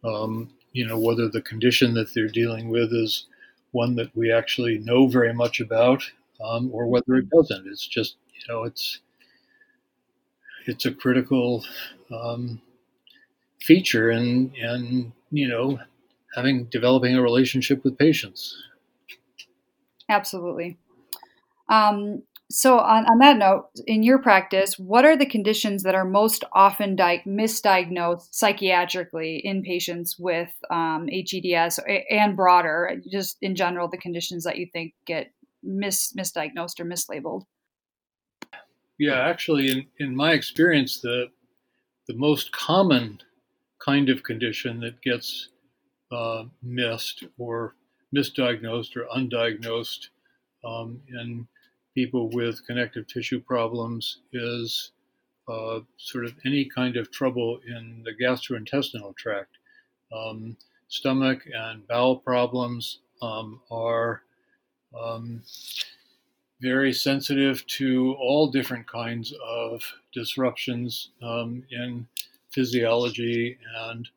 [0.03, 3.25] um, you know whether the condition that they're dealing with is
[3.71, 6.03] one that we actually know very much about
[6.43, 7.67] um, or whether it doesn't.
[7.67, 8.99] It's just you know it's
[10.65, 11.63] it's a critical
[12.11, 12.61] um,
[13.61, 15.79] feature in in you know
[16.35, 18.55] having developing a relationship with patients.
[20.09, 20.77] Absolutely.
[21.69, 26.05] Um, so, on, on that note, in your practice, what are the conditions that are
[26.05, 31.79] most often di- misdiagnosed psychiatrically in patients with um, HEDS
[32.09, 37.43] and broader, just in general, the conditions that you think get mis- misdiagnosed or mislabeled?
[38.97, 41.27] Yeah, actually, in, in my experience, the
[42.07, 43.19] the most common
[43.79, 45.49] kind of condition that gets
[46.11, 47.75] uh, missed or
[48.15, 50.07] misdiagnosed or undiagnosed
[50.63, 51.47] um, in
[51.97, 54.91] people with connective tissue problems is
[55.47, 59.57] uh, sort of any kind of trouble in the gastrointestinal tract.
[60.15, 60.55] Um,
[60.89, 64.21] stomach and bowel problems um, are
[64.95, 65.41] um,
[66.61, 69.81] very sensitive to all different kinds of
[70.13, 72.07] disruptions um, in
[72.51, 73.57] physiology,
[73.89, 74.07] and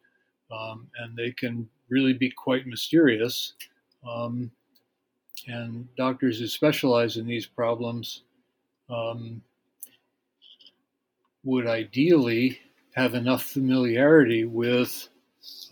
[0.52, 3.54] um, and they can really be quite mysterious.
[4.06, 4.50] Um,
[5.46, 8.22] and doctors who specialize in these problems
[8.88, 9.42] um,
[11.44, 12.58] would ideally
[12.94, 15.08] have enough familiarity with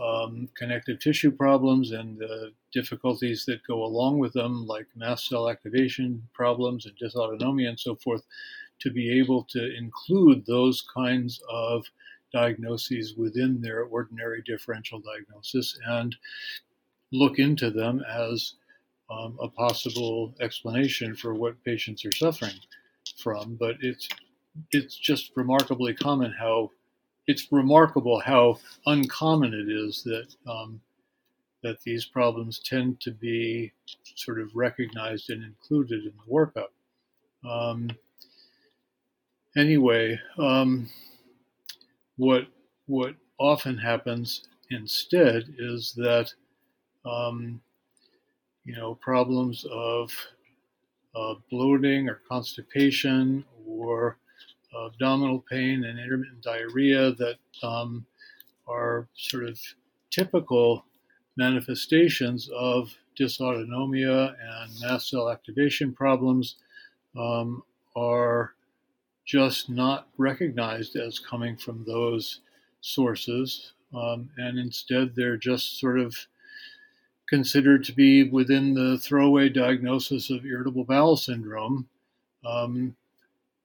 [0.01, 5.51] um, connective tissue problems and the difficulties that go along with them, like mast cell
[5.51, 8.23] activation problems and dysautonomia and so forth,
[8.81, 11.85] to be able to include those kinds of
[12.33, 16.15] diagnoses within their ordinary differential diagnosis and
[17.11, 18.55] look into them as
[19.11, 22.59] um, a possible explanation for what patients are suffering
[23.23, 23.57] from.
[23.59, 24.09] But it's
[24.73, 26.71] it's just remarkably common how
[27.27, 30.81] it's remarkable how uncommon it is that um,
[31.63, 33.73] that these problems tend to be
[34.17, 36.69] sort of recognized and included in the workup.
[37.49, 37.91] Um,
[39.57, 40.89] anyway, um,
[42.17, 42.47] what
[42.87, 46.33] what often happens instead is that
[47.05, 47.61] um,
[48.69, 50.13] you know, problems of
[51.17, 54.19] uh, bloating or constipation or
[54.85, 58.05] abdominal pain and intermittent diarrhea that um,
[58.69, 59.59] are sort of
[60.11, 60.85] typical
[61.39, 66.57] manifestations of dysautonomia and mast cell activation problems
[67.17, 67.63] um,
[67.97, 68.53] are
[69.25, 72.41] just not recognized as coming from those
[72.83, 73.73] sources.
[73.95, 76.15] Um, and instead, they're just sort of
[77.29, 81.89] considered to be within the throwaway diagnosis of irritable bowel syndrome,
[82.45, 82.97] um,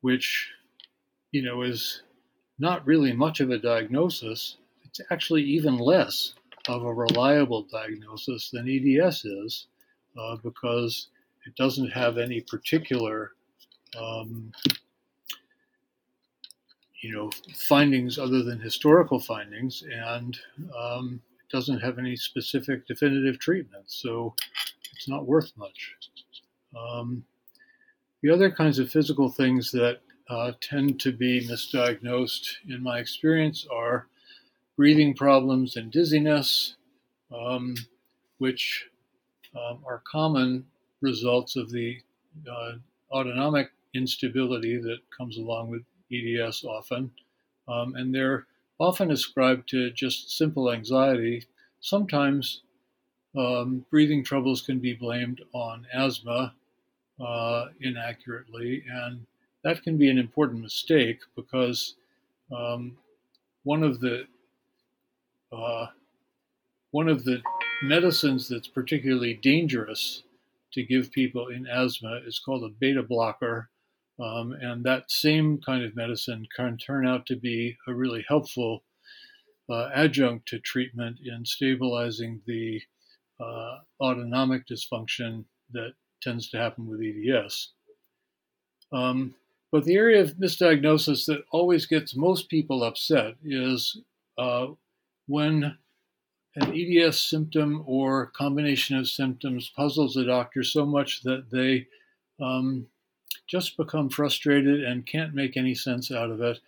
[0.01, 0.51] which,
[1.31, 2.03] you know, is
[2.59, 4.57] not really much of a diagnosis.
[4.83, 6.33] It's actually even less
[6.67, 9.67] of a reliable diagnosis than EDS is
[10.19, 11.07] uh, because
[11.45, 13.31] it doesn't have any particular,
[13.99, 14.51] um,
[17.01, 20.37] you know, findings other than historical findings, and
[20.77, 21.21] um,
[21.53, 24.33] doesn't have any specific definitive treatment, so
[24.95, 25.93] it's not worth much.
[26.75, 27.23] Um,
[28.23, 33.67] the other kinds of physical things that uh, tend to be misdiagnosed, in my experience,
[33.71, 34.07] are
[34.75, 36.75] breathing problems and dizziness,
[37.31, 37.75] um,
[38.39, 38.87] which
[39.55, 40.65] um, are common
[41.01, 41.99] results of the
[42.51, 42.71] uh,
[43.11, 47.11] autonomic instability that comes along with EDS often.
[47.67, 48.47] Um, and they're
[48.79, 51.45] often ascribed to just simple anxiety.
[51.79, 52.61] Sometimes
[53.37, 56.53] um, breathing troubles can be blamed on asthma
[57.19, 59.25] uh, inaccurately, and
[59.63, 61.95] that can be an important mistake because
[62.51, 62.97] um,
[63.63, 64.25] one of the
[65.51, 65.87] uh,
[66.91, 67.41] one of the
[67.83, 70.23] medicines that's particularly dangerous
[70.71, 73.69] to give people in asthma is called a beta blocker,
[74.19, 78.83] um, and that same kind of medicine can turn out to be a really helpful
[79.69, 82.81] uh, adjunct to treatment in stabilizing the
[83.39, 87.69] uh, autonomic dysfunction that tends to happen with EDS.
[88.91, 89.35] Um,
[89.71, 93.99] but the area of misdiagnosis that always gets most people upset is
[94.37, 94.67] uh,
[95.27, 95.77] when
[96.55, 101.87] an EDS symptom or combination of symptoms puzzles a doctor so much that they
[102.39, 102.85] um,
[103.47, 106.59] just become frustrated and can't make any sense out of it,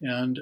[0.00, 0.40] and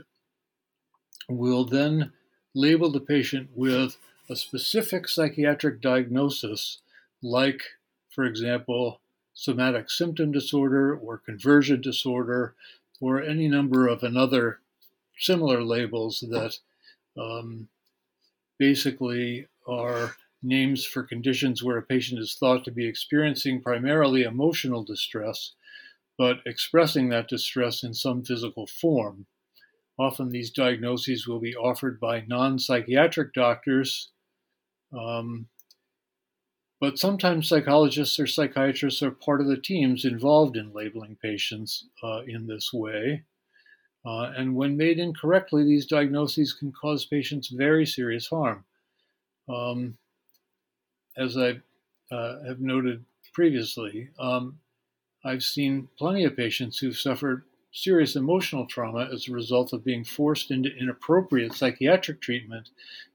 [1.28, 2.12] will then
[2.54, 3.96] label the patient with
[4.28, 6.78] a specific psychiatric diagnosis,
[7.22, 7.62] like,
[8.10, 9.00] for example,
[9.34, 12.54] somatic symptom disorder or conversion disorder,
[13.00, 14.60] or any number of another
[15.18, 16.58] similar labels that
[17.18, 17.68] um,
[18.58, 24.82] basically are names for conditions where a patient is thought to be experiencing primarily emotional
[24.82, 25.52] distress,
[26.20, 29.24] but expressing that distress in some physical form.
[29.98, 34.10] Often these diagnoses will be offered by non psychiatric doctors,
[34.92, 35.48] um,
[36.78, 42.20] but sometimes psychologists or psychiatrists are part of the teams involved in labeling patients uh,
[42.26, 43.22] in this way.
[44.04, 48.62] Uh, and when made incorrectly, these diagnoses can cause patients very serious harm.
[49.48, 49.96] Um,
[51.16, 51.62] as I
[52.14, 54.58] uh, have noted previously, um,
[55.24, 60.04] I've seen plenty of patients who've suffered serious emotional trauma as a result of being
[60.04, 62.70] forced into inappropriate psychiatric treatment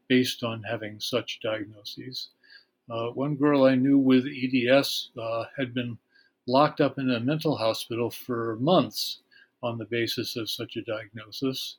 [0.07, 2.29] based on having such diagnoses.
[2.89, 5.97] Uh, one girl I knew with EDS uh, had been
[6.47, 9.19] locked up in a mental hospital for months
[9.63, 11.77] on the basis of such a diagnosis.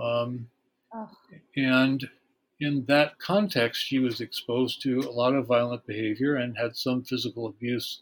[0.00, 0.48] Um,
[0.92, 1.08] oh.
[1.56, 2.08] And
[2.58, 7.04] in that context, she was exposed to a lot of violent behavior and had some
[7.04, 8.00] physical abuse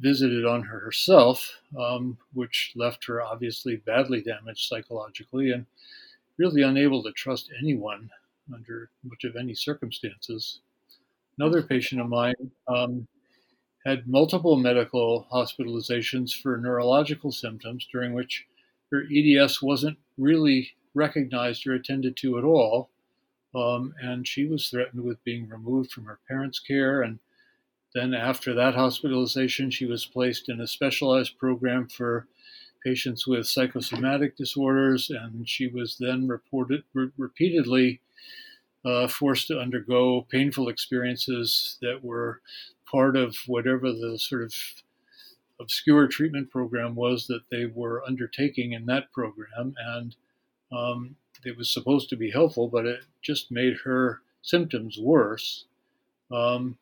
[0.00, 5.66] visited on her herself, um, which left her obviously badly damaged psychologically and
[6.38, 8.08] really unable to trust anyone
[8.54, 10.60] under much of any circumstances.
[11.38, 12.34] Another patient of mine
[12.68, 13.06] um,
[13.84, 18.46] had multiple medical hospitalizations for neurological symptoms during which
[18.90, 22.90] her EDS wasn't really recognized or attended to at all.
[23.54, 27.02] Um, and she was threatened with being removed from her parents' care.
[27.02, 27.18] And
[27.94, 32.26] then, after that hospitalization, she was placed in a specialized program for
[32.84, 35.10] patients with psychosomatic disorders.
[35.10, 38.00] And she was then reported re- repeatedly
[38.84, 42.40] uh, forced to undergo painful experiences that were
[42.90, 44.54] part of whatever the sort of
[45.60, 49.74] obscure treatment program was that they were undertaking in that program.
[49.78, 50.14] And
[50.70, 55.64] um, it was supposed to be helpful, but it just made her symptoms worse.
[56.30, 56.76] Um,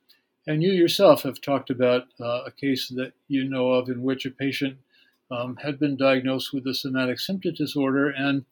[0.46, 4.26] and you yourself have talked about uh, a case that you know of in which
[4.26, 4.78] a patient
[5.30, 8.44] um, had been diagnosed with a somatic symptom disorder and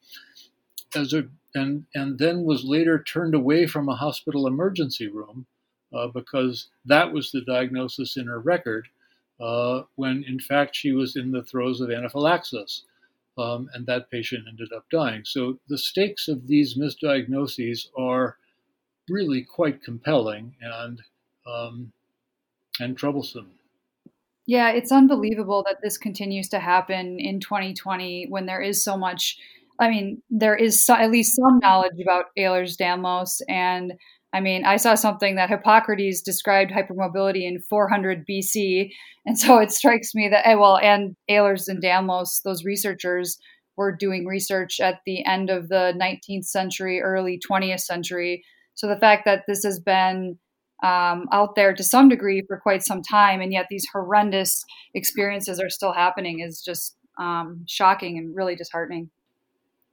[0.94, 5.46] as a and and then was later turned away from a hospital emergency room
[5.94, 8.88] uh, because that was the diagnosis in her record
[9.40, 12.85] uh, when in fact she was in the throes of anaphylaxis
[13.37, 15.22] um, and that patient ended up dying.
[15.24, 18.37] So the stakes of these misdiagnoses are
[19.09, 21.00] really quite compelling and
[21.46, 21.92] um,
[22.80, 23.50] and troublesome.
[24.46, 29.38] Yeah, it's unbelievable that this continues to happen in 2020 when there is so much.
[29.80, 33.94] I mean, there is so, at least some knowledge about Ehlers-Danlos, and
[34.35, 38.90] I mean, I saw something that Hippocrates described hypermobility in 400 BC,
[39.26, 43.38] and so it strikes me that eh, well, and Ehlers and Danlos, those researchers
[43.76, 48.44] were doing research at the end of the 19th century, early 20th century.
[48.74, 50.38] So the fact that this has been
[50.82, 55.60] um, out there to some degree for quite some time, and yet these horrendous experiences
[55.60, 59.10] are still happening is just um, shocking and really disheartening.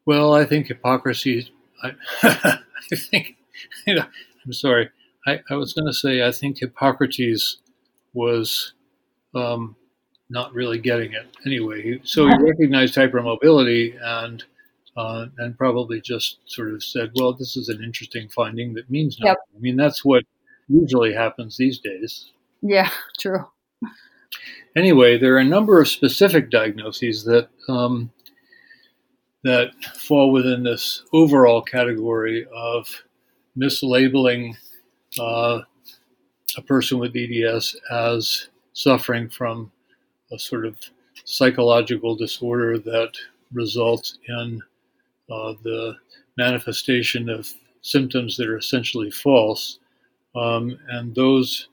[0.05, 1.51] Well, I think hypocrisy.
[1.83, 3.37] I, I think
[3.85, 4.05] you know
[4.45, 4.89] I'm sorry.
[5.27, 7.57] I, I was going to say I think Hippocrates
[8.13, 8.73] was
[9.35, 9.75] um,
[10.29, 11.99] not really getting it anyway.
[12.03, 14.43] So he recognized hypermobility and
[14.97, 19.17] uh, and probably just sort of said, "Well, this is an interesting finding that means
[19.19, 19.57] nothing." Yep.
[19.57, 20.23] I mean, that's what
[20.71, 22.31] usually happens these days.
[22.61, 23.45] Yeah, true.
[24.75, 28.11] Anyway, there are a number of specific diagnoses that um,
[29.43, 32.87] that fall within this overall category of
[33.57, 34.55] mislabeling
[35.19, 35.59] uh,
[36.57, 39.71] a person with EDS as suffering from
[40.31, 40.77] a sort of
[41.25, 43.11] psychological disorder that
[43.51, 44.61] results in
[45.29, 45.95] uh, the
[46.37, 47.51] manifestation of
[47.81, 49.79] symptoms that are essentially false.
[50.35, 51.67] Um, and those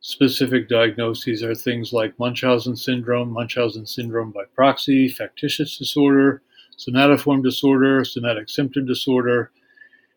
[0.00, 6.42] specific diagnoses are things like Munchausen syndrome, Munchausen syndrome by proxy, factitious disorder,
[6.76, 9.50] somatoform disorder, somatic symptom disorder,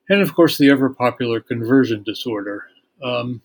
[0.10, 2.66] and of course the ever popular conversion disorder.
[3.02, 3.42] Um,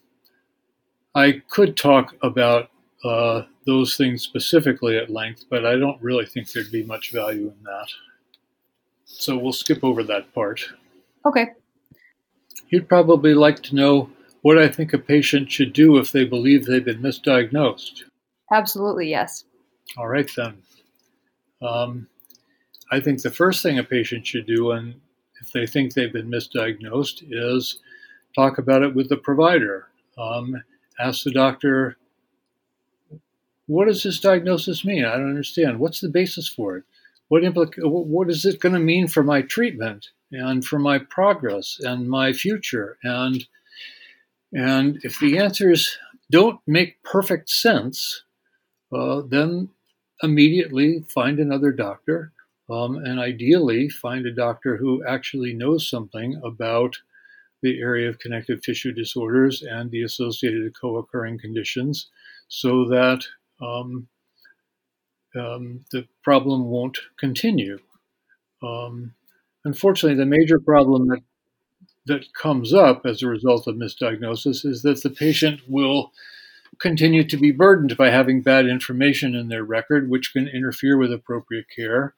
[1.15, 2.71] I could talk about
[3.05, 7.49] uh, those things specifically at length, but I don't really think there'd be much value
[7.49, 7.89] in that.
[9.05, 10.65] So we'll skip over that part.
[11.27, 11.49] Okay.
[12.71, 14.11] You'd probably like to know
[14.43, 18.03] what I think a patient should do if they believe they've been misdiagnosed.
[18.53, 19.45] Absolutely, yes.
[19.97, 20.59] All right, then.
[21.61, 22.09] Um,
[22.91, 24.95] I think the first thing a patient should do, and
[25.41, 27.79] if they think they've been misdiagnosed is
[28.35, 29.89] talk about it with the provider.
[30.19, 30.63] Um,
[30.99, 31.97] ask the doctor,
[33.67, 35.05] what does this diagnosis mean?
[35.05, 35.79] I don't understand.
[35.79, 36.85] What's the basis for it?
[37.29, 41.79] What implica- What is it going to mean for my treatment and for my progress
[41.81, 42.99] and my future?
[43.03, 43.47] And
[44.53, 45.97] and if the answers
[46.31, 48.25] don't make perfect sense,
[48.93, 49.71] uh, then
[50.23, 52.33] immediately find another doctor,
[52.71, 56.97] um, and ideally find a doctor who actually knows something about
[57.63, 62.09] the area of connective tissue disorders and the associated co occurring conditions
[62.49, 63.25] so that
[63.61, 64.09] um,
[65.37, 67.79] um, the problem won't continue.
[68.63, 69.15] Um,
[69.65, 71.21] unfortunately, the major problem that
[72.07, 76.13] that comes up as a result of misdiagnosis is that the patient will
[76.79, 81.13] continue to be burdened by having bad information in their record, which can interfere with
[81.13, 82.15] appropriate care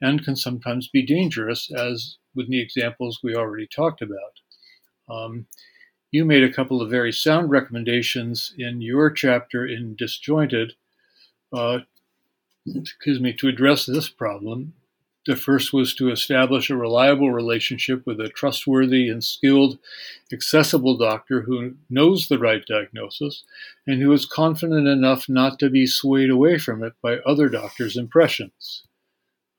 [0.00, 4.40] and can sometimes be dangerous, as with the examples we already talked about.
[5.08, 5.46] Um,
[6.10, 10.72] you made a couple of very sound recommendations in your chapter in Disjointed,
[11.52, 11.80] uh,
[12.66, 14.74] excuse me, to address this problem.
[15.26, 19.78] The first was to establish a reliable relationship with a trustworthy and skilled,
[20.32, 23.42] accessible doctor who knows the right diagnosis
[23.86, 27.96] and who is confident enough not to be swayed away from it by other doctors'
[27.96, 28.84] impressions.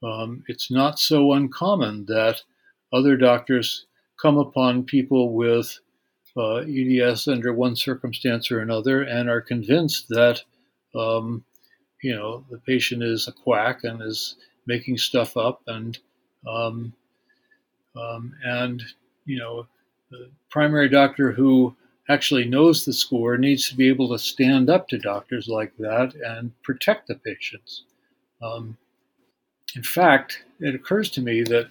[0.01, 2.43] Um, it's not so uncommon that
[2.93, 3.87] other doctors
[4.21, 5.79] come upon people with
[6.37, 10.43] uh, EDS under one circumstance or another and are convinced that
[10.95, 11.43] um,
[12.01, 14.35] you know the patient is a quack and is
[14.67, 15.97] making stuff up and
[16.47, 16.93] um,
[17.95, 18.83] um, and
[19.25, 19.65] you know
[20.11, 21.75] the primary doctor who
[22.09, 26.13] actually knows the score needs to be able to stand up to doctors like that
[26.15, 27.83] and protect the patients.
[28.41, 28.77] Um,
[29.75, 31.67] in fact, it occurs to me that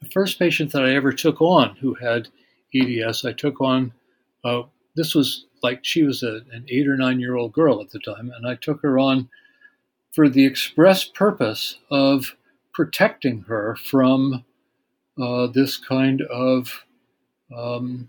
[0.00, 2.28] the first patient that I ever took on who had
[2.74, 3.92] EDS, I took on,
[4.44, 4.62] uh,
[4.96, 8.00] this was like she was a, an eight or nine year old girl at the
[8.00, 9.28] time, and I took her on
[10.14, 12.36] for the express purpose of
[12.72, 14.44] protecting her from
[15.20, 16.84] uh, this kind of
[17.54, 18.08] um,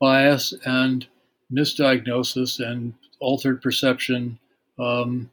[0.00, 1.06] bias and
[1.52, 4.38] misdiagnosis and altered perception.
[4.78, 5.30] Um,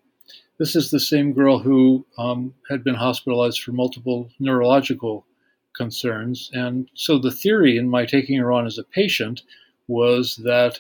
[0.59, 5.26] this is the same girl who um, had been hospitalized for multiple neurological
[5.76, 6.49] concerns.
[6.53, 9.43] And so the theory in my taking her on as a patient
[9.88, 10.80] was that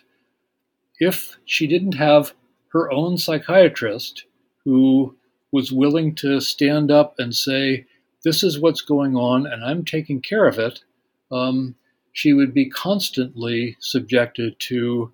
[0.99, 2.33] if she didn't have
[2.73, 4.25] her own psychiatrist
[4.65, 5.15] who
[5.51, 7.85] was willing to stand up and say,
[8.23, 10.83] This is what's going on, and I'm taking care of it,
[11.31, 11.75] um,
[12.13, 15.11] she would be constantly subjected to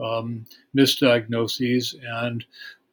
[0.00, 2.44] um, misdiagnoses and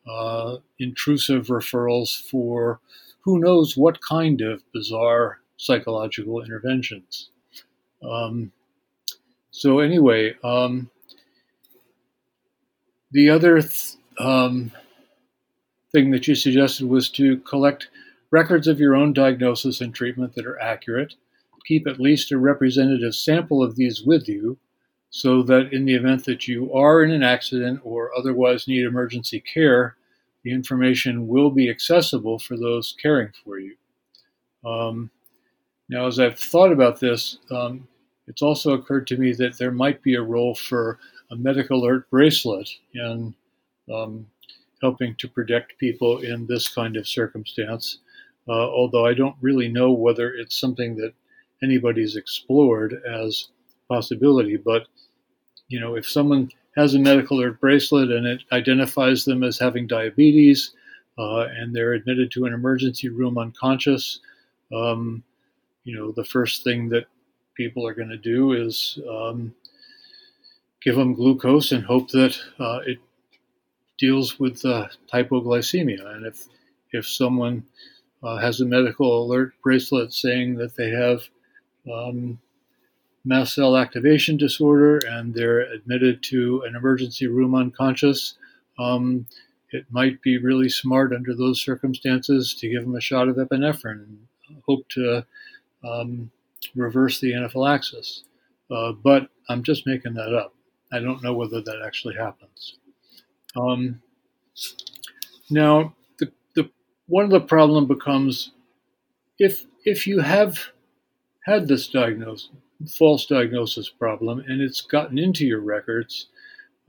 [0.08, 2.80] uh, intrusive referrals for
[3.22, 7.30] who knows what kind of bizarre psychological interventions.
[8.04, 8.52] Um,
[9.52, 10.90] so, anyway, um,
[13.12, 14.72] the other th- um,
[15.96, 17.88] thing that you suggested was to collect
[18.30, 21.14] records of your own diagnosis and treatment that are accurate.
[21.66, 24.58] Keep at least a representative sample of these with you
[25.10, 29.40] so that in the event that you are in an accident or otherwise need emergency
[29.40, 29.96] care,
[30.44, 33.78] the information will be accessible for those caring for you.
[34.66, 35.10] Um,
[35.88, 37.88] now, as I've thought about this, um,
[38.28, 41.00] it's also occurred to me that there might be a role for
[41.32, 43.34] a medical alert bracelet in
[43.90, 44.28] um,
[44.82, 48.00] helping to protect people in this kind of circumstance.
[48.48, 51.14] Uh, although I don't really know whether it's something that
[51.64, 53.50] anybody's explored as
[53.90, 54.58] possibility.
[54.58, 54.88] But
[55.68, 59.88] you know, if someone has a medical alert bracelet and it identifies them as having
[59.88, 60.72] diabetes,
[61.18, 64.20] uh, and they're admitted to an emergency room unconscious,
[64.74, 65.24] um,
[65.86, 67.06] you know, the first thing that
[67.56, 69.54] people are going to do is um,
[70.84, 73.00] give them glucose and hope that uh, it
[73.98, 76.06] deals with uh, hypoglycemia.
[76.16, 76.46] And if
[76.92, 77.66] if someone
[78.24, 81.22] uh, has a medical alert bracelet saying that they have
[81.92, 82.40] um,
[83.24, 88.36] mast cell activation disorder and they're admitted to an emergency room unconscious,
[88.80, 89.26] um,
[89.72, 94.04] it might be really smart under those circumstances to give them a shot of epinephrine
[94.04, 94.28] and
[94.66, 95.26] hope to
[95.84, 96.32] um,
[96.76, 98.24] reverse the anaphylaxis.
[98.72, 100.54] Uh, but I'm just making that up.
[100.92, 102.78] I don't know whether that actually happens.
[103.56, 104.02] Um,
[105.50, 106.70] now, the, the
[107.08, 108.52] one of the problem becomes
[109.40, 110.60] if if you have
[111.46, 112.50] had this diagnosis,
[112.98, 116.28] false diagnosis problem, and it's gotten into your records,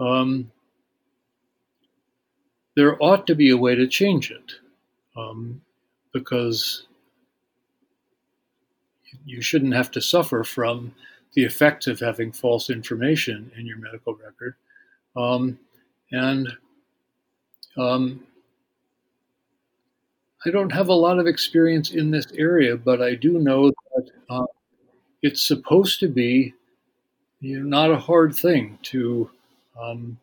[0.01, 0.51] um,
[2.75, 4.53] there ought to be a way to change it,
[5.17, 5.61] um,
[6.12, 6.87] because
[9.25, 10.95] you shouldn't have to suffer from
[11.35, 14.55] the effects of having false information in your medical record.
[15.17, 15.59] Um,
[16.13, 16.49] and
[17.77, 18.25] um,
[20.47, 24.11] I don't have a lot of experience in this area, but I do know that
[24.31, 24.47] uh,
[25.23, 26.55] it's supposed to be
[27.41, 29.31] you know, not a hard thing to
[29.81, 30.19] um,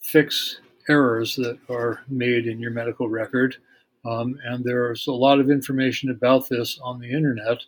[0.00, 3.56] fix errors that are made in your medical record.
[4.04, 7.58] Um, and there's a lot of information about this on the internet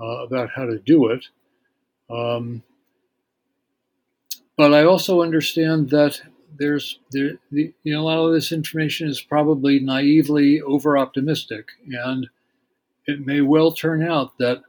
[0.00, 1.26] uh, about how to do it.
[2.08, 2.62] Um,
[4.56, 6.20] but I also understand that
[6.58, 11.68] there's there, the, you know, a lot of this information is probably naively over optimistic,
[11.90, 12.28] and
[13.06, 14.62] it may well turn out that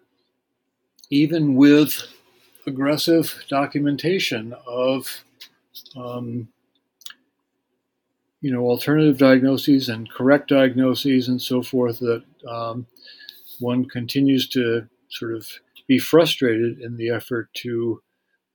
[1.09, 2.03] even with
[2.65, 5.23] aggressive documentation of
[5.95, 6.47] um,
[8.41, 12.85] you know alternative diagnoses and correct diagnoses and so forth that um,
[13.59, 15.47] one continues to sort of
[15.88, 18.01] be frustrated in the effort to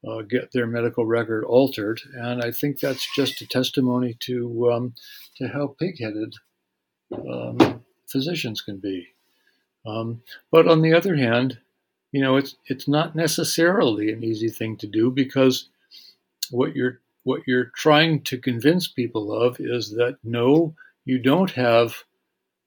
[0.06, 4.94] uh, get their medical record altered, and I think that's just a testimony to um,
[5.36, 6.34] to how pigheaded
[7.12, 9.08] um, physicians can be.
[9.86, 11.58] Um, but on the other hand,
[12.10, 15.68] you know, it's it's not necessarily an easy thing to do because
[16.50, 20.74] what you're what you're trying to convince people of is that no,
[21.04, 22.04] you don't have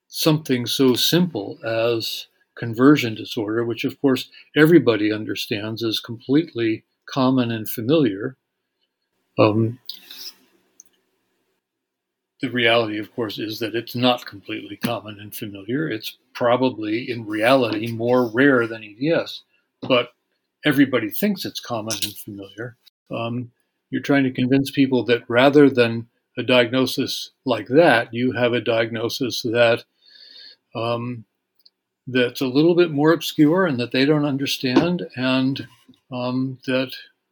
[0.07, 7.69] something so simple as conversion disorder, which of course everybody understands is completely common and
[7.69, 8.37] familiar.
[9.37, 9.79] Um,
[12.41, 15.89] the reality, of course, is that it's not completely common and familiar.
[15.89, 19.43] It's probably, in reality, more rare than EDS,
[19.81, 20.09] but
[20.65, 22.77] everybody thinks it's common and familiar.
[23.09, 23.51] Um,
[23.89, 28.61] you're trying to convince people that rather than a diagnosis like that, you have a
[28.61, 29.83] diagnosis that
[30.75, 31.23] um,
[32.07, 35.67] that's a little bit more obscure and that they don't understand, and
[36.11, 36.91] um, that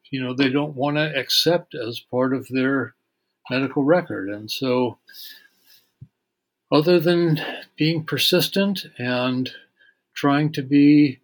[0.09, 2.95] you know they don't want to accept as part of their
[3.49, 4.29] medical record.
[4.29, 4.97] And so,
[6.71, 7.39] other than
[7.75, 9.51] being persistent and
[10.13, 11.19] trying to be,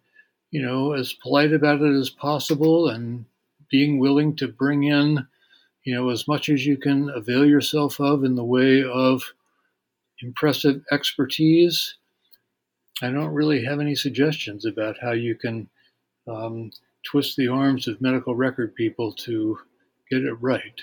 [0.50, 3.24] you know, as polite about it as possible and
[3.70, 5.26] being willing to bring in,
[5.84, 9.22] you know, as much as you can avail yourself of in the way of
[10.20, 11.94] impressive expertise.
[13.02, 15.70] I don't really have any suggestions about how you can
[16.26, 16.70] um,
[17.02, 19.58] twist the arms of medical record people to
[20.10, 20.80] get it right.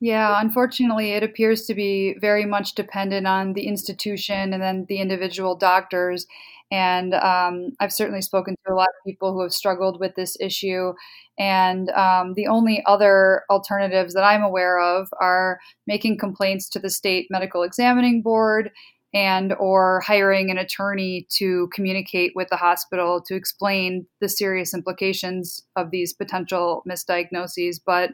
[0.00, 4.98] Yeah, unfortunately, it appears to be very much dependent on the institution and then the
[4.98, 6.26] individual doctors.
[6.70, 10.36] And um, I've certainly spoken to a lot of people who have struggled with this
[10.40, 10.92] issue.
[11.38, 16.90] And um, the only other alternatives that I'm aware of are making complaints to the
[16.90, 18.70] state medical examining board
[19.14, 25.62] and or hiring an attorney to communicate with the hospital to explain the serious implications
[25.76, 27.80] of these potential misdiagnoses.
[27.86, 28.10] But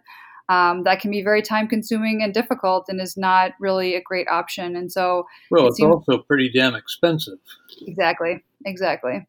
[0.50, 4.28] um, that can be very time consuming and difficult and is not really a great
[4.28, 4.76] option.
[4.76, 7.38] And so well it it's seems, also pretty damn expensive.
[7.86, 8.44] Exactly.
[8.66, 9.26] Exactly.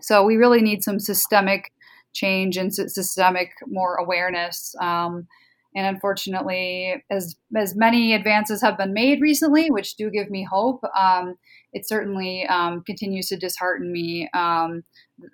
[0.00, 1.72] So we really need some systemic
[2.14, 5.26] change and systemic more awareness um,
[5.74, 10.80] and unfortunately, as as many advances have been made recently, which do give me hope,
[10.98, 11.36] um,
[11.72, 14.28] it certainly um, continues to dishearten me.
[14.34, 14.82] Um,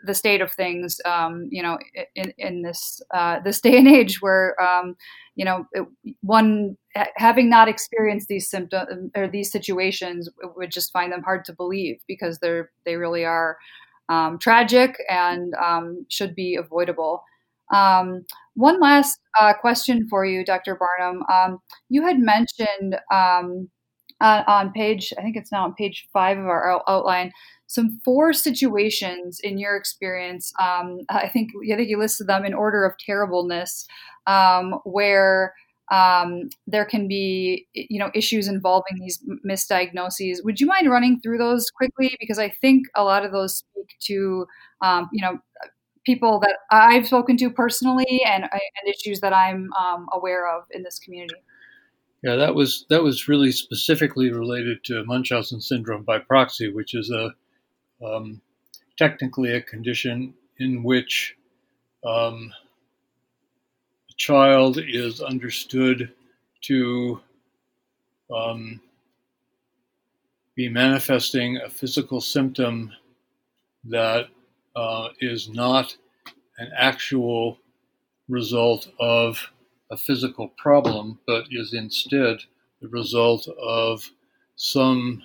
[0.05, 1.79] the state of things, um, you know,
[2.15, 4.95] in, in this uh, this day and age, where um,
[5.35, 5.87] you know, it,
[6.21, 6.77] one
[7.17, 11.97] having not experienced these symptoms or these situations would just find them hard to believe
[12.07, 13.57] because they're they really are
[14.09, 15.55] um, tragic and
[16.09, 17.23] should be avoidable.
[17.75, 20.77] Um, one last uh, question for you, Dr.
[20.77, 21.23] Barnum.
[21.33, 21.59] Um,
[21.89, 23.69] you had mentioned um,
[24.21, 27.33] uh, on page, I think it's now on page five of our outline,
[27.67, 30.53] some four situations in your experience.
[30.59, 33.87] Um, I think I think you listed them in order of terribleness,
[34.27, 35.55] um, where
[35.93, 40.39] um, there can be you know issues involving these misdiagnoses.
[40.43, 42.17] Would you mind running through those quickly?
[42.19, 44.47] Because I think a lot of those speak to
[45.13, 45.39] you know
[46.09, 50.83] people that I've spoken to personally and, and issues that I'm um, aware of in
[50.83, 51.43] this community.
[52.23, 57.11] Yeah, that was that was really specifically related to Munchausen syndrome by proxy, which is
[57.11, 57.35] a
[58.03, 58.41] um,
[58.97, 61.37] technically a condition in which
[62.07, 62.51] um,
[64.11, 66.11] a child is understood
[66.63, 67.21] to
[68.35, 68.81] um,
[70.57, 72.91] be manifesting a physical symptom
[73.85, 74.29] that
[74.79, 75.97] uh, is not
[76.59, 77.59] an actual
[78.29, 79.51] result of
[79.91, 82.39] a physical problem, but is instead
[82.81, 84.09] the result of
[84.55, 85.23] some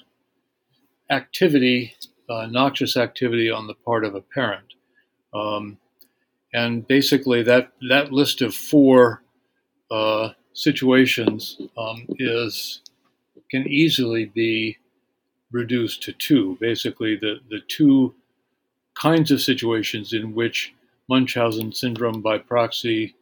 [1.12, 1.94] activity,
[2.30, 4.74] uh, noxious activity on the part of a parent.
[5.34, 5.78] Um,
[6.54, 9.24] and basically that that list of four
[9.92, 12.82] uh, situations um, is
[13.52, 14.78] can easily be
[15.52, 16.58] reduced to two.
[16.60, 18.16] Basically, the the two
[18.96, 20.74] kinds of situations in which
[21.10, 23.16] Munchausen syndrome by proxy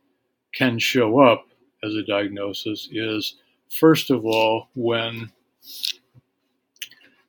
[0.54, 1.48] can show up
[1.84, 3.36] as a diagnosis is
[3.70, 5.32] first of all when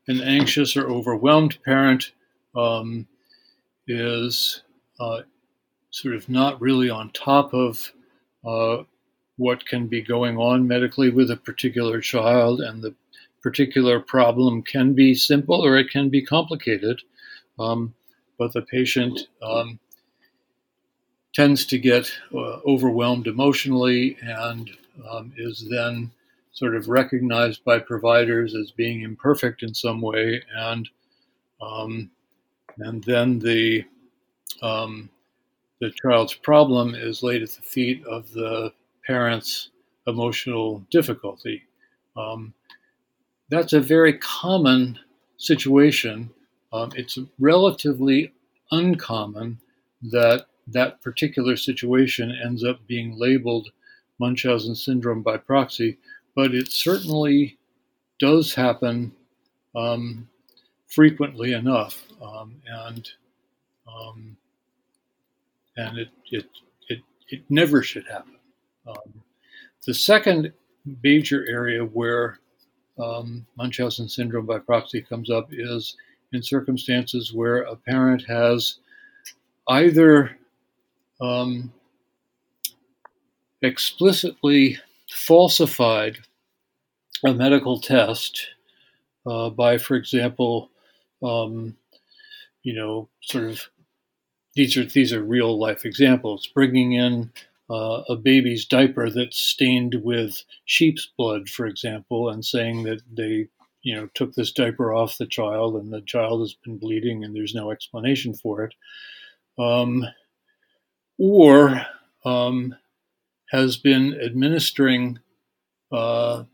[0.08, 2.12] an anxious or overwhelmed parent
[2.56, 3.06] um,
[3.86, 4.62] is
[5.00, 5.22] uh,
[5.90, 7.92] sort of not really on top of
[8.44, 8.82] uh,
[9.36, 12.94] what can be going on medically with a particular child, and the
[13.42, 17.00] particular problem can be simple or it can be complicated.
[17.58, 17.94] Um,
[18.42, 19.78] but the patient um,
[21.32, 24.68] tends to get uh, overwhelmed emotionally and
[25.08, 26.10] um, is then
[26.50, 30.88] sort of recognized by providers as being imperfect in some way, and
[31.60, 32.10] um,
[32.78, 33.84] and then the
[34.60, 35.08] um,
[35.80, 38.72] the child's problem is laid at the feet of the
[39.06, 39.70] parent's
[40.08, 41.62] emotional difficulty.
[42.16, 42.52] Um,
[43.50, 44.98] that's a very common
[45.36, 46.28] situation.
[46.72, 48.32] Um, it's relatively
[48.70, 49.58] uncommon
[50.10, 53.70] that that particular situation ends up being labeled
[54.18, 55.98] Munchausen syndrome by proxy,
[56.34, 57.58] but it certainly
[58.18, 59.12] does happen
[59.74, 60.28] um,
[60.86, 63.10] frequently enough, um, and
[63.88, 64.36] um,
[65.76, 66.46] and it, it
[66.88, 68.36] it it never should happen.
[68.86, 69.22] Um,
[69.86, 70.52] the second
[71.02, 72.38] major area where
[72.98, 75.96] um, Munchausen syndrome by proxy comes up is
[76.32, 78.78] in circumstances where a parent has
[79.68, 80.36] either
[81.20, 81.72] um,
[83.62, 84.78] explicitly
[85.10, 86.18] falsified
[87.24, 88.48] a medical test
[89.26, 90.70] uh, by, for example,
[91.22, 91.76] um,
[92.62, 93.62] you know, sort of
[94.54, 96.46] these are these are real life examples.
[96.46, 97.30] Bringing in
[97.70, 103.48] uh, a baby's diaper that's stained with sheep's blood, for example, and saying that they
[103.82, 107.34] you know took this diaper off the child and the child has been bleeding and
[107.34, 108.74] there's no explanation for it.
[109.58, 110.04] Um,
[111.18, 111.86] or
[112.24, 112.74] um,
[113.50, 115.18] has been administering
[115.92, 116.44] uh,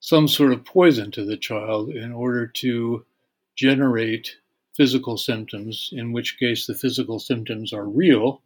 [0.00, 3.04] some sort of poison to the child in order to
[3.56, 4.36] generate
[4.76, 8.40] physical symptoms, in which case the physical symptoms are real,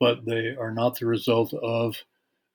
[0.00, 1.94] but they are not the result of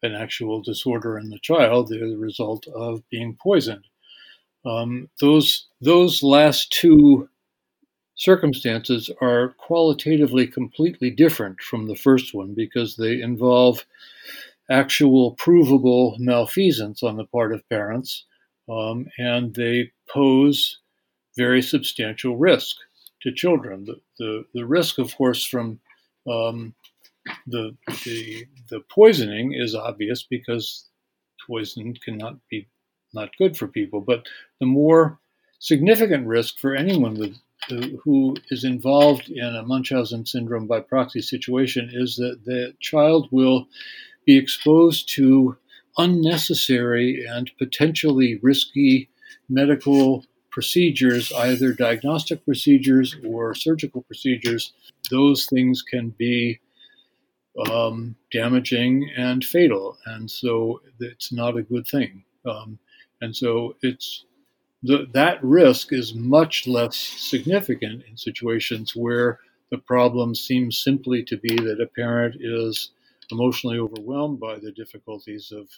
[0.04, 1.88] an actual disorder in the child.
[1.88, 3.86] They're the result of being poisoned.
[4.66, 7.28] Um, those those last two
[8.16, 13.84] circumstances are qualitatively completely different from the first one because they involve
[14.70, 18.26] actual provable malfeasance on the part of parents,
[18.70, 20.80] um, and they pose
[21.36, 22.76] very substantial risk
[23.22, 23.86] to children.
[23.86, 25.80] The, the, the risk, of course, from
[26.30, 26.74] um,
[27.48, 30.86] the, the, the poisoning is obvious because
[31.48, 32.68] poison cannot be
[33.14, 34.26] not good for people, but
[34.60, 35.20] the more
[35.60, 37.36] significant risk for anyone with
[38.04, 43.68] who is involved in a Munchausen syndrome by proxy situation is that the child will
[44.26, 45.56] be exposed to
[45.98, 49.10] unnecessary and potentially risky
[49.50, 54.74] medical procedures, either diagnostic procedures or surgical procedures.
[55.10, 56.60] Those things can be
[57.70, 62.24] um, damaging and fatal, and so it's not a good thing.
[62.46, 62.80] Um,
[63.22, 64.26] and so it's
[64.84, 71.38] the, that risk is much less significant in situations where the problem seems simply to
[71.38, 72.92] be that a parent is
[73.32, 75.70] emotionally overwhelmed by the difficulties of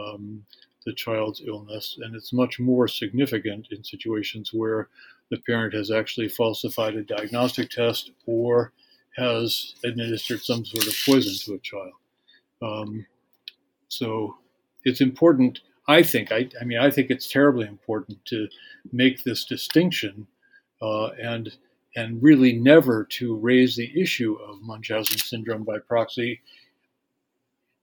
[0.00, 0.44] um,
[0.86, 4.88] the child's illness, and it's much more significant in situations where
[5.30, 8.72] the parent has actually falsified a diagnostic test or
[9.16, 11.92] has administered some sort of poison to a child.
[12.62, 13.06] Um,
[13.88, 14.36] so
[14.84, 15.60] it's important
[15.90, 18.48] I think, I, I mean, I think it's terribly important to
[18.92, 20.28] make this distinction
[20.80, 21.52] uh, and
[21.96, 26.40] and really never to raise the issue of Munchausen syndrome by proxy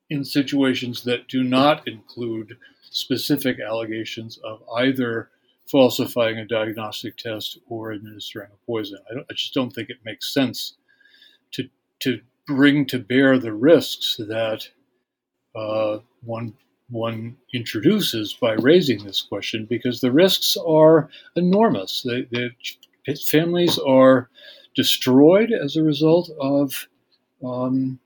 [0.10, 2.58] in situations that do not include
[2.90, 5.30] specific allegations of either
[5.66, 9.00] falsifying a diagnostic test or administering a poison.
[9.12, 10.78] I, I just don't think it makes sense
[11.52, 11.68] to
[12.00, 14.66] to bring to bear the risks that
[15.54, 16.54] uh, one
[16.90, 22.04] one introduces by raising this question because the risks are enormous.
[22.04, 22.52] The,
[23.30, 24.30] families are
[24.76, 26.88] destroyed as a result of
[27.44, 28.00] um,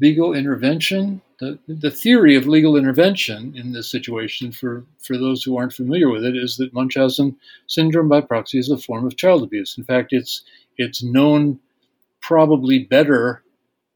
[0.00, 1.20] legal intervention.
[1.40, 6.10] The, the theory of legal intervention in this situation, for, for those who aren't familiar
[6.10, 7.36] with it, is that Munchausen
[7.66, 9.76] syndrome by proxy is a form of child abuse.
[9.78, 10.42] In fact, it's,
[10.76, 11.58] it's known
[12.20, 13.42] probably better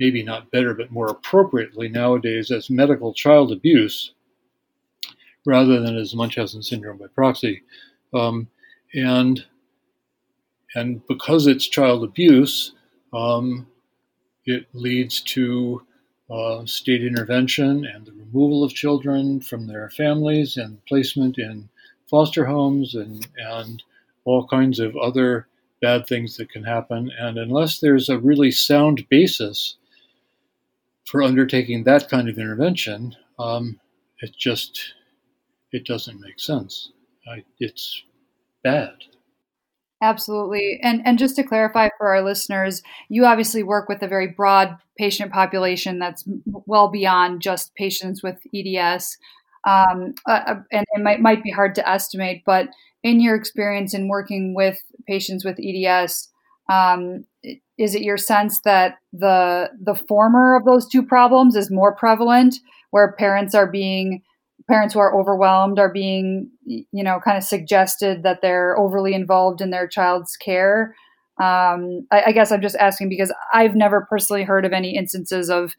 [0.00, 4.12] maybe not better, but more appropriately nowadays as medical child abuse
[5.46, 7.62] rather than as Munchausen syndrome by proxy.
[8.12, 8.48] Um,
[8.94, 9.44] and
[10.74, 12.72] and because it's child abuse,
[13.12, 13.66] um,
[14.44, 15.82] it leads to
[16.30, 21.68] uh, state intervention and the removal of children from their families and placement in
[22.10, 23.82] foster homes and, and
[24.24, 25.46] all kinds of other
[25.80, 27.10] bad things that can happen.
[27.18, 29.76] And unless there's a really sound basis
[31.04, 33.78] for undertaking that kind of intervention, um,
[34.20, 34.94] it just
[35.72, 36.92] it doesn't make sense.
[37.28, 38.02] I, it's
[38.62, 38.94] bad.
[40.02, 40.78] Absolutely.
[40.82, 44.76] And and just to clarify for our listeners, you obviously work with a very broad
[44.98, 49.16] patient population that's well beyond just patients with EDS.
[49.66, 52.68] Um, uh, uh, and it might, might be hard to estimate, but
[53.02, 56.28] in your experience in working with patients with EDS,
[56.70, 57.24] um,
[57.78, 62.56] is it your sense that the the former of those two problems is more prevalent,
[62.90, 64.22] where parents are being
[64.68, 69.60] parents who are overwhelmed are being you know kind of suggested that they're overly involved
[69.60, 70.94] in their child's care?
[71.38, 75.50] Um, I, I, guess i'm just asking because i've never personally heard of any instances
[75.50, 75.74] of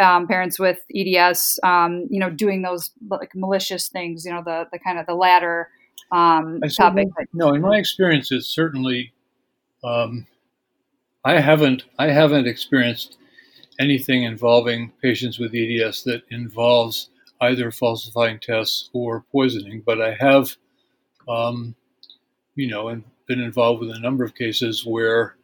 [0.00, 4.66] um, parents with eds um, you know doing those like malicious things you know the
[4.72, 5.68] the kind of the latter
[6.10, 7.06] um, topic.
[7.32, 9.12] No in my experience it's certainly
[9.84, 10.26] um,
[11.32, 13.18] i haven't i haven't experienced
[13.78, 17.10] anything involving patients with eds that involves
[17.40, 20.56] either falsifying tests or poisoning, but I have,
[21.28, 21.74] um,
[22.54, 22.88] you know,
[23.26, 25.36] been involved with a number of cases where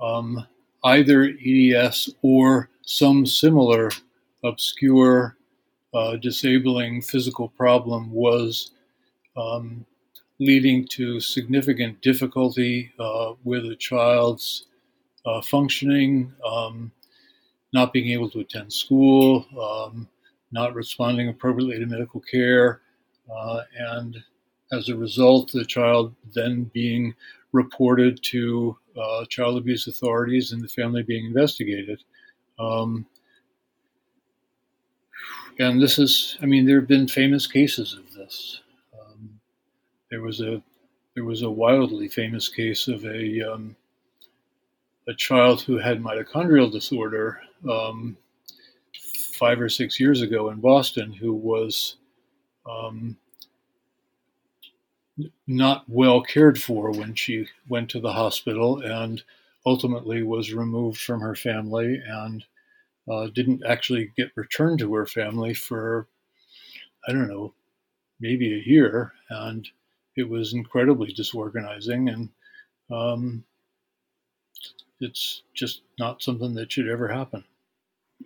[0.00, 0.46] um,
[0.84, 3.90] either EDS or some similar
[4.44, 5.36] obscure
[5.94, 8.72] uh, disabling physical problem was
[9.36, 9.84] um,
[10.38, 14.66] leading to significant difficulty uh, with a child's
[15.26, 16.90] uh, functioning, um,
[17.72, 20.08] not being able to attend school, um,
[20.50, 22.82] not responding appropriately to medical care,
[23.34, 24.22] uh, and
[24.72, 27.14] as a result, the child then being
[27.52, 32.02] reported to uh, child abuse authorities and the family being investigated.
[32.58, 33.06] Um,
[35.58, 38.62] and this is, I mean, there have been famous cases of this.
[38.98, 39.38] Um,
[40.10, 40.62] there was a
[41.14, 43.76] there was a wildly famous case of a um,
[45.08, 48.16] a child who had mitochondrial disorder um,
[49.34, 51.96] five or six years ago in Boston who was
[52.70, 53.16] um,
[55.46, 59.22] not well cared for when she went to the hospital and
[59.66, 62.44] ultimately was removed from her family and
[63.10, 66.06] uh, didn't actually get returned to her family for,
[67.06, 67.52] I don't know,
[68.20, 69.12] maybe a year.
[69.28, 69.68] And
[70.16, 72.08] it was incredibly disorganizing.
[72.08, 72.28] And
[72.90, 73.44] um,
[75.02, 77.44] it's just not something that should ever happen.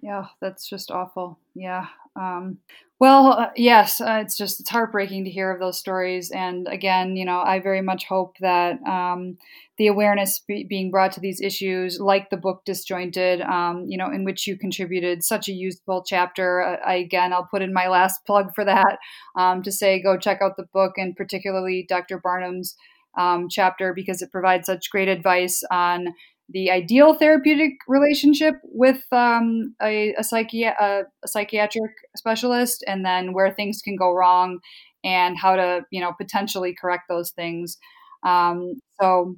[0.03, 1.39] Yeah, that's just awful.
[1.55, 1.87] Yeah.
[2.17, 2.59] Um,
[2.99, 6.31] well, uh, yes, uh, it's just it's heartbreaking to hear of those stories.
[6.31, 9.37] And again, you know, I very much hope that um,
[9.77, 14.11] the awareness be- being brought to these issues, like the book Disjointed, um, you know,
[14.11, 16.63] in which you contributed such a useful chapter.
[16.63, 18.99] Uh, I, again, I'll put in my last plug for that
[19.37, 22.19] um, to say go check out the book and particularly Dr.
[22.19, 22.77] Barnum's
[23.19, 26.09] um, chapter because it provides such great advice on
[26.49, 33.33] the ideal therapeutic relationship with um, a, a, psychi- a, a, psychiatric specialist and then
[33.33, 34.61] where things can go wrong
[35.05, 37.79] and how to you know potentially correct those things.
[38.25, 39.37] Um, so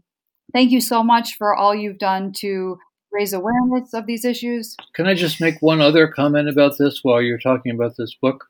[0.53, 2.79] thank you so much for all you've done to
[3.11, 4.77] raise awareness of these issues.
[4.95, 8.47] Can i just make one other comment about this while you're talking about this book?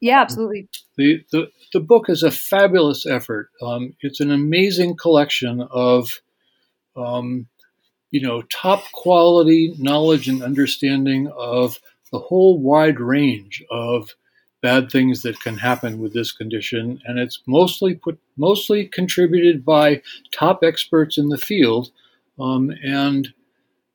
[0.00, 0.68] Yeah absolutely.
[0.96, 3.50] The, the, the book is a fabulous effort.
[3.60, 6.20] Um, it's an amazing collection of
[6.96, 7.46] um,
[8.16, 11.78] you know, top quality knowledge and understanding of
[12.12, 14.14] the whole wide range of
[14.62, 20.00] bad things that can happen with this condition, and it's mostly put mostly contributed by
[20.32, 21.90] top experts in the field,
[22.38, 23.28] um, and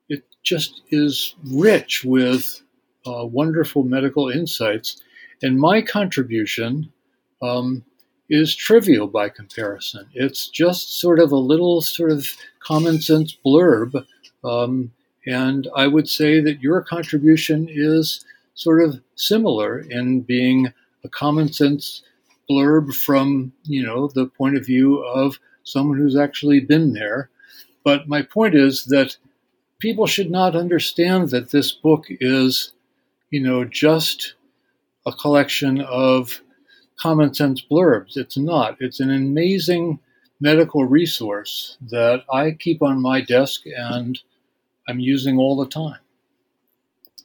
[0.07, 2.61] it just is rich with
[3.07, 5.01] uh, wonderful medical insights.
[5.41, 6.93] And my contribution
[7.41, 7.83] um,
[8.31, 10.07] is trivial by comparison.
[10.13, 12.25] It's just sort of a little sort of
[12.61, 14.05] common sense blurb.
[14.45, 14.93] Um,
[15.27, 18.23] and I would say that your contribution is
[18.55, 20.71] sort of similar in being
[21.03, 22.03] a common sense
[22.49, 27.29] blurb from, you know, the point of view of someone who's actually been there.
[27.83, 29.17] But my point is that
[29.79, 32.71] people should not understand that this book is,
[33.29, 34.35] you know, just
[35.05, 36.41] a collection of
[37.01, 38.17] common sense blurbs.
[38.17, 38.77] It's not.
[38.79, 39.99] It's an amazing
[40.39, 44.19] medical resource that I keep on my desk and
[44.87, 45.99] I'm using all the time.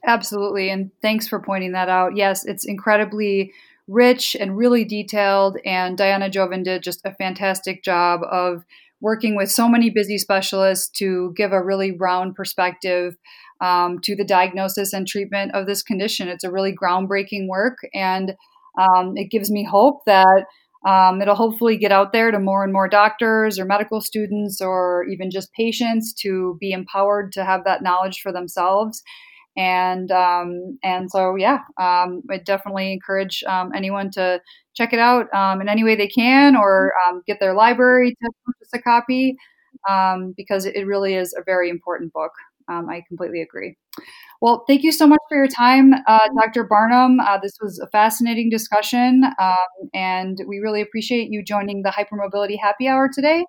[0.07, 0.71] Absolutely.
[0.71, 2.17] And thanks for pointing that out.
[2.17, 3.53] Yes, it's incredibly
[3.89, 5.59] rich and really detailed.
[5.65, 8.65] And Diana Jovin did just a fantastic job of
[9.01, 13.17] working with so many busy specialists to give a really round perspective
[13.61, 16.29] um, to the diagnosis and treatment of this condition.
[16.29, 18.37] It's a really groundbreaking work, and
[18.79, 20.45] um, it gives me hope that
[20.87, 25.05] um, it'll hopefully get out there to more and more doctors or medical students or
[25.11, 29.03] even just patients to be empowered to have that knowledge for themselves.
[29.57, 34.41] And um, and so yeah, um, I definitely encourage um, anyone to
[34.77, 38.31] check it out um, in any way they can or um, get their library to
[38.45, 39.37] purchase a copy
[40.37, 42.33] because it really is a very important book.
[42.69, 43.77] I completely agree.
[44.43, 46.65] Well, thank you so much for your time, uh, Dr.
[46.65, 47.21] Barnum.
[47.21, 52.59] Uh, this was a fascinating discussion, um, and we really appreciate you joining the Hypermobility
[52.61, 53.45] Happy Hour today.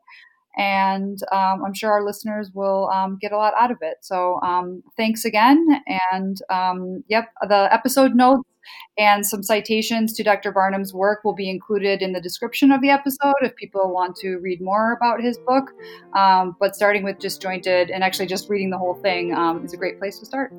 [0.57, 3.97] And um, I'm sure our listeners will um, get a lot out of it.
[4.01, 5.67] So um, thanks again.
[6.11, 8.49] And um, yep, the episode notes
[8.97, 10.51] and some citations to Dr.
[10.51, 14.37] Barnum's work will be included in the description of the episode if people want to
[14.37, 15.73] read more about his book.
[16.15, 19.33] Um, but starting with Disjointed and actually just reading the whole thing
[19.63, 20.51] is a great place to start.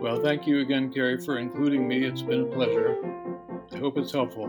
[0.00, 2.04] Well, thank you again, Gary, for including me.
[2.04, 2.96] It's been a pleasure.
[3.72, 4.46] I hope it's helpful.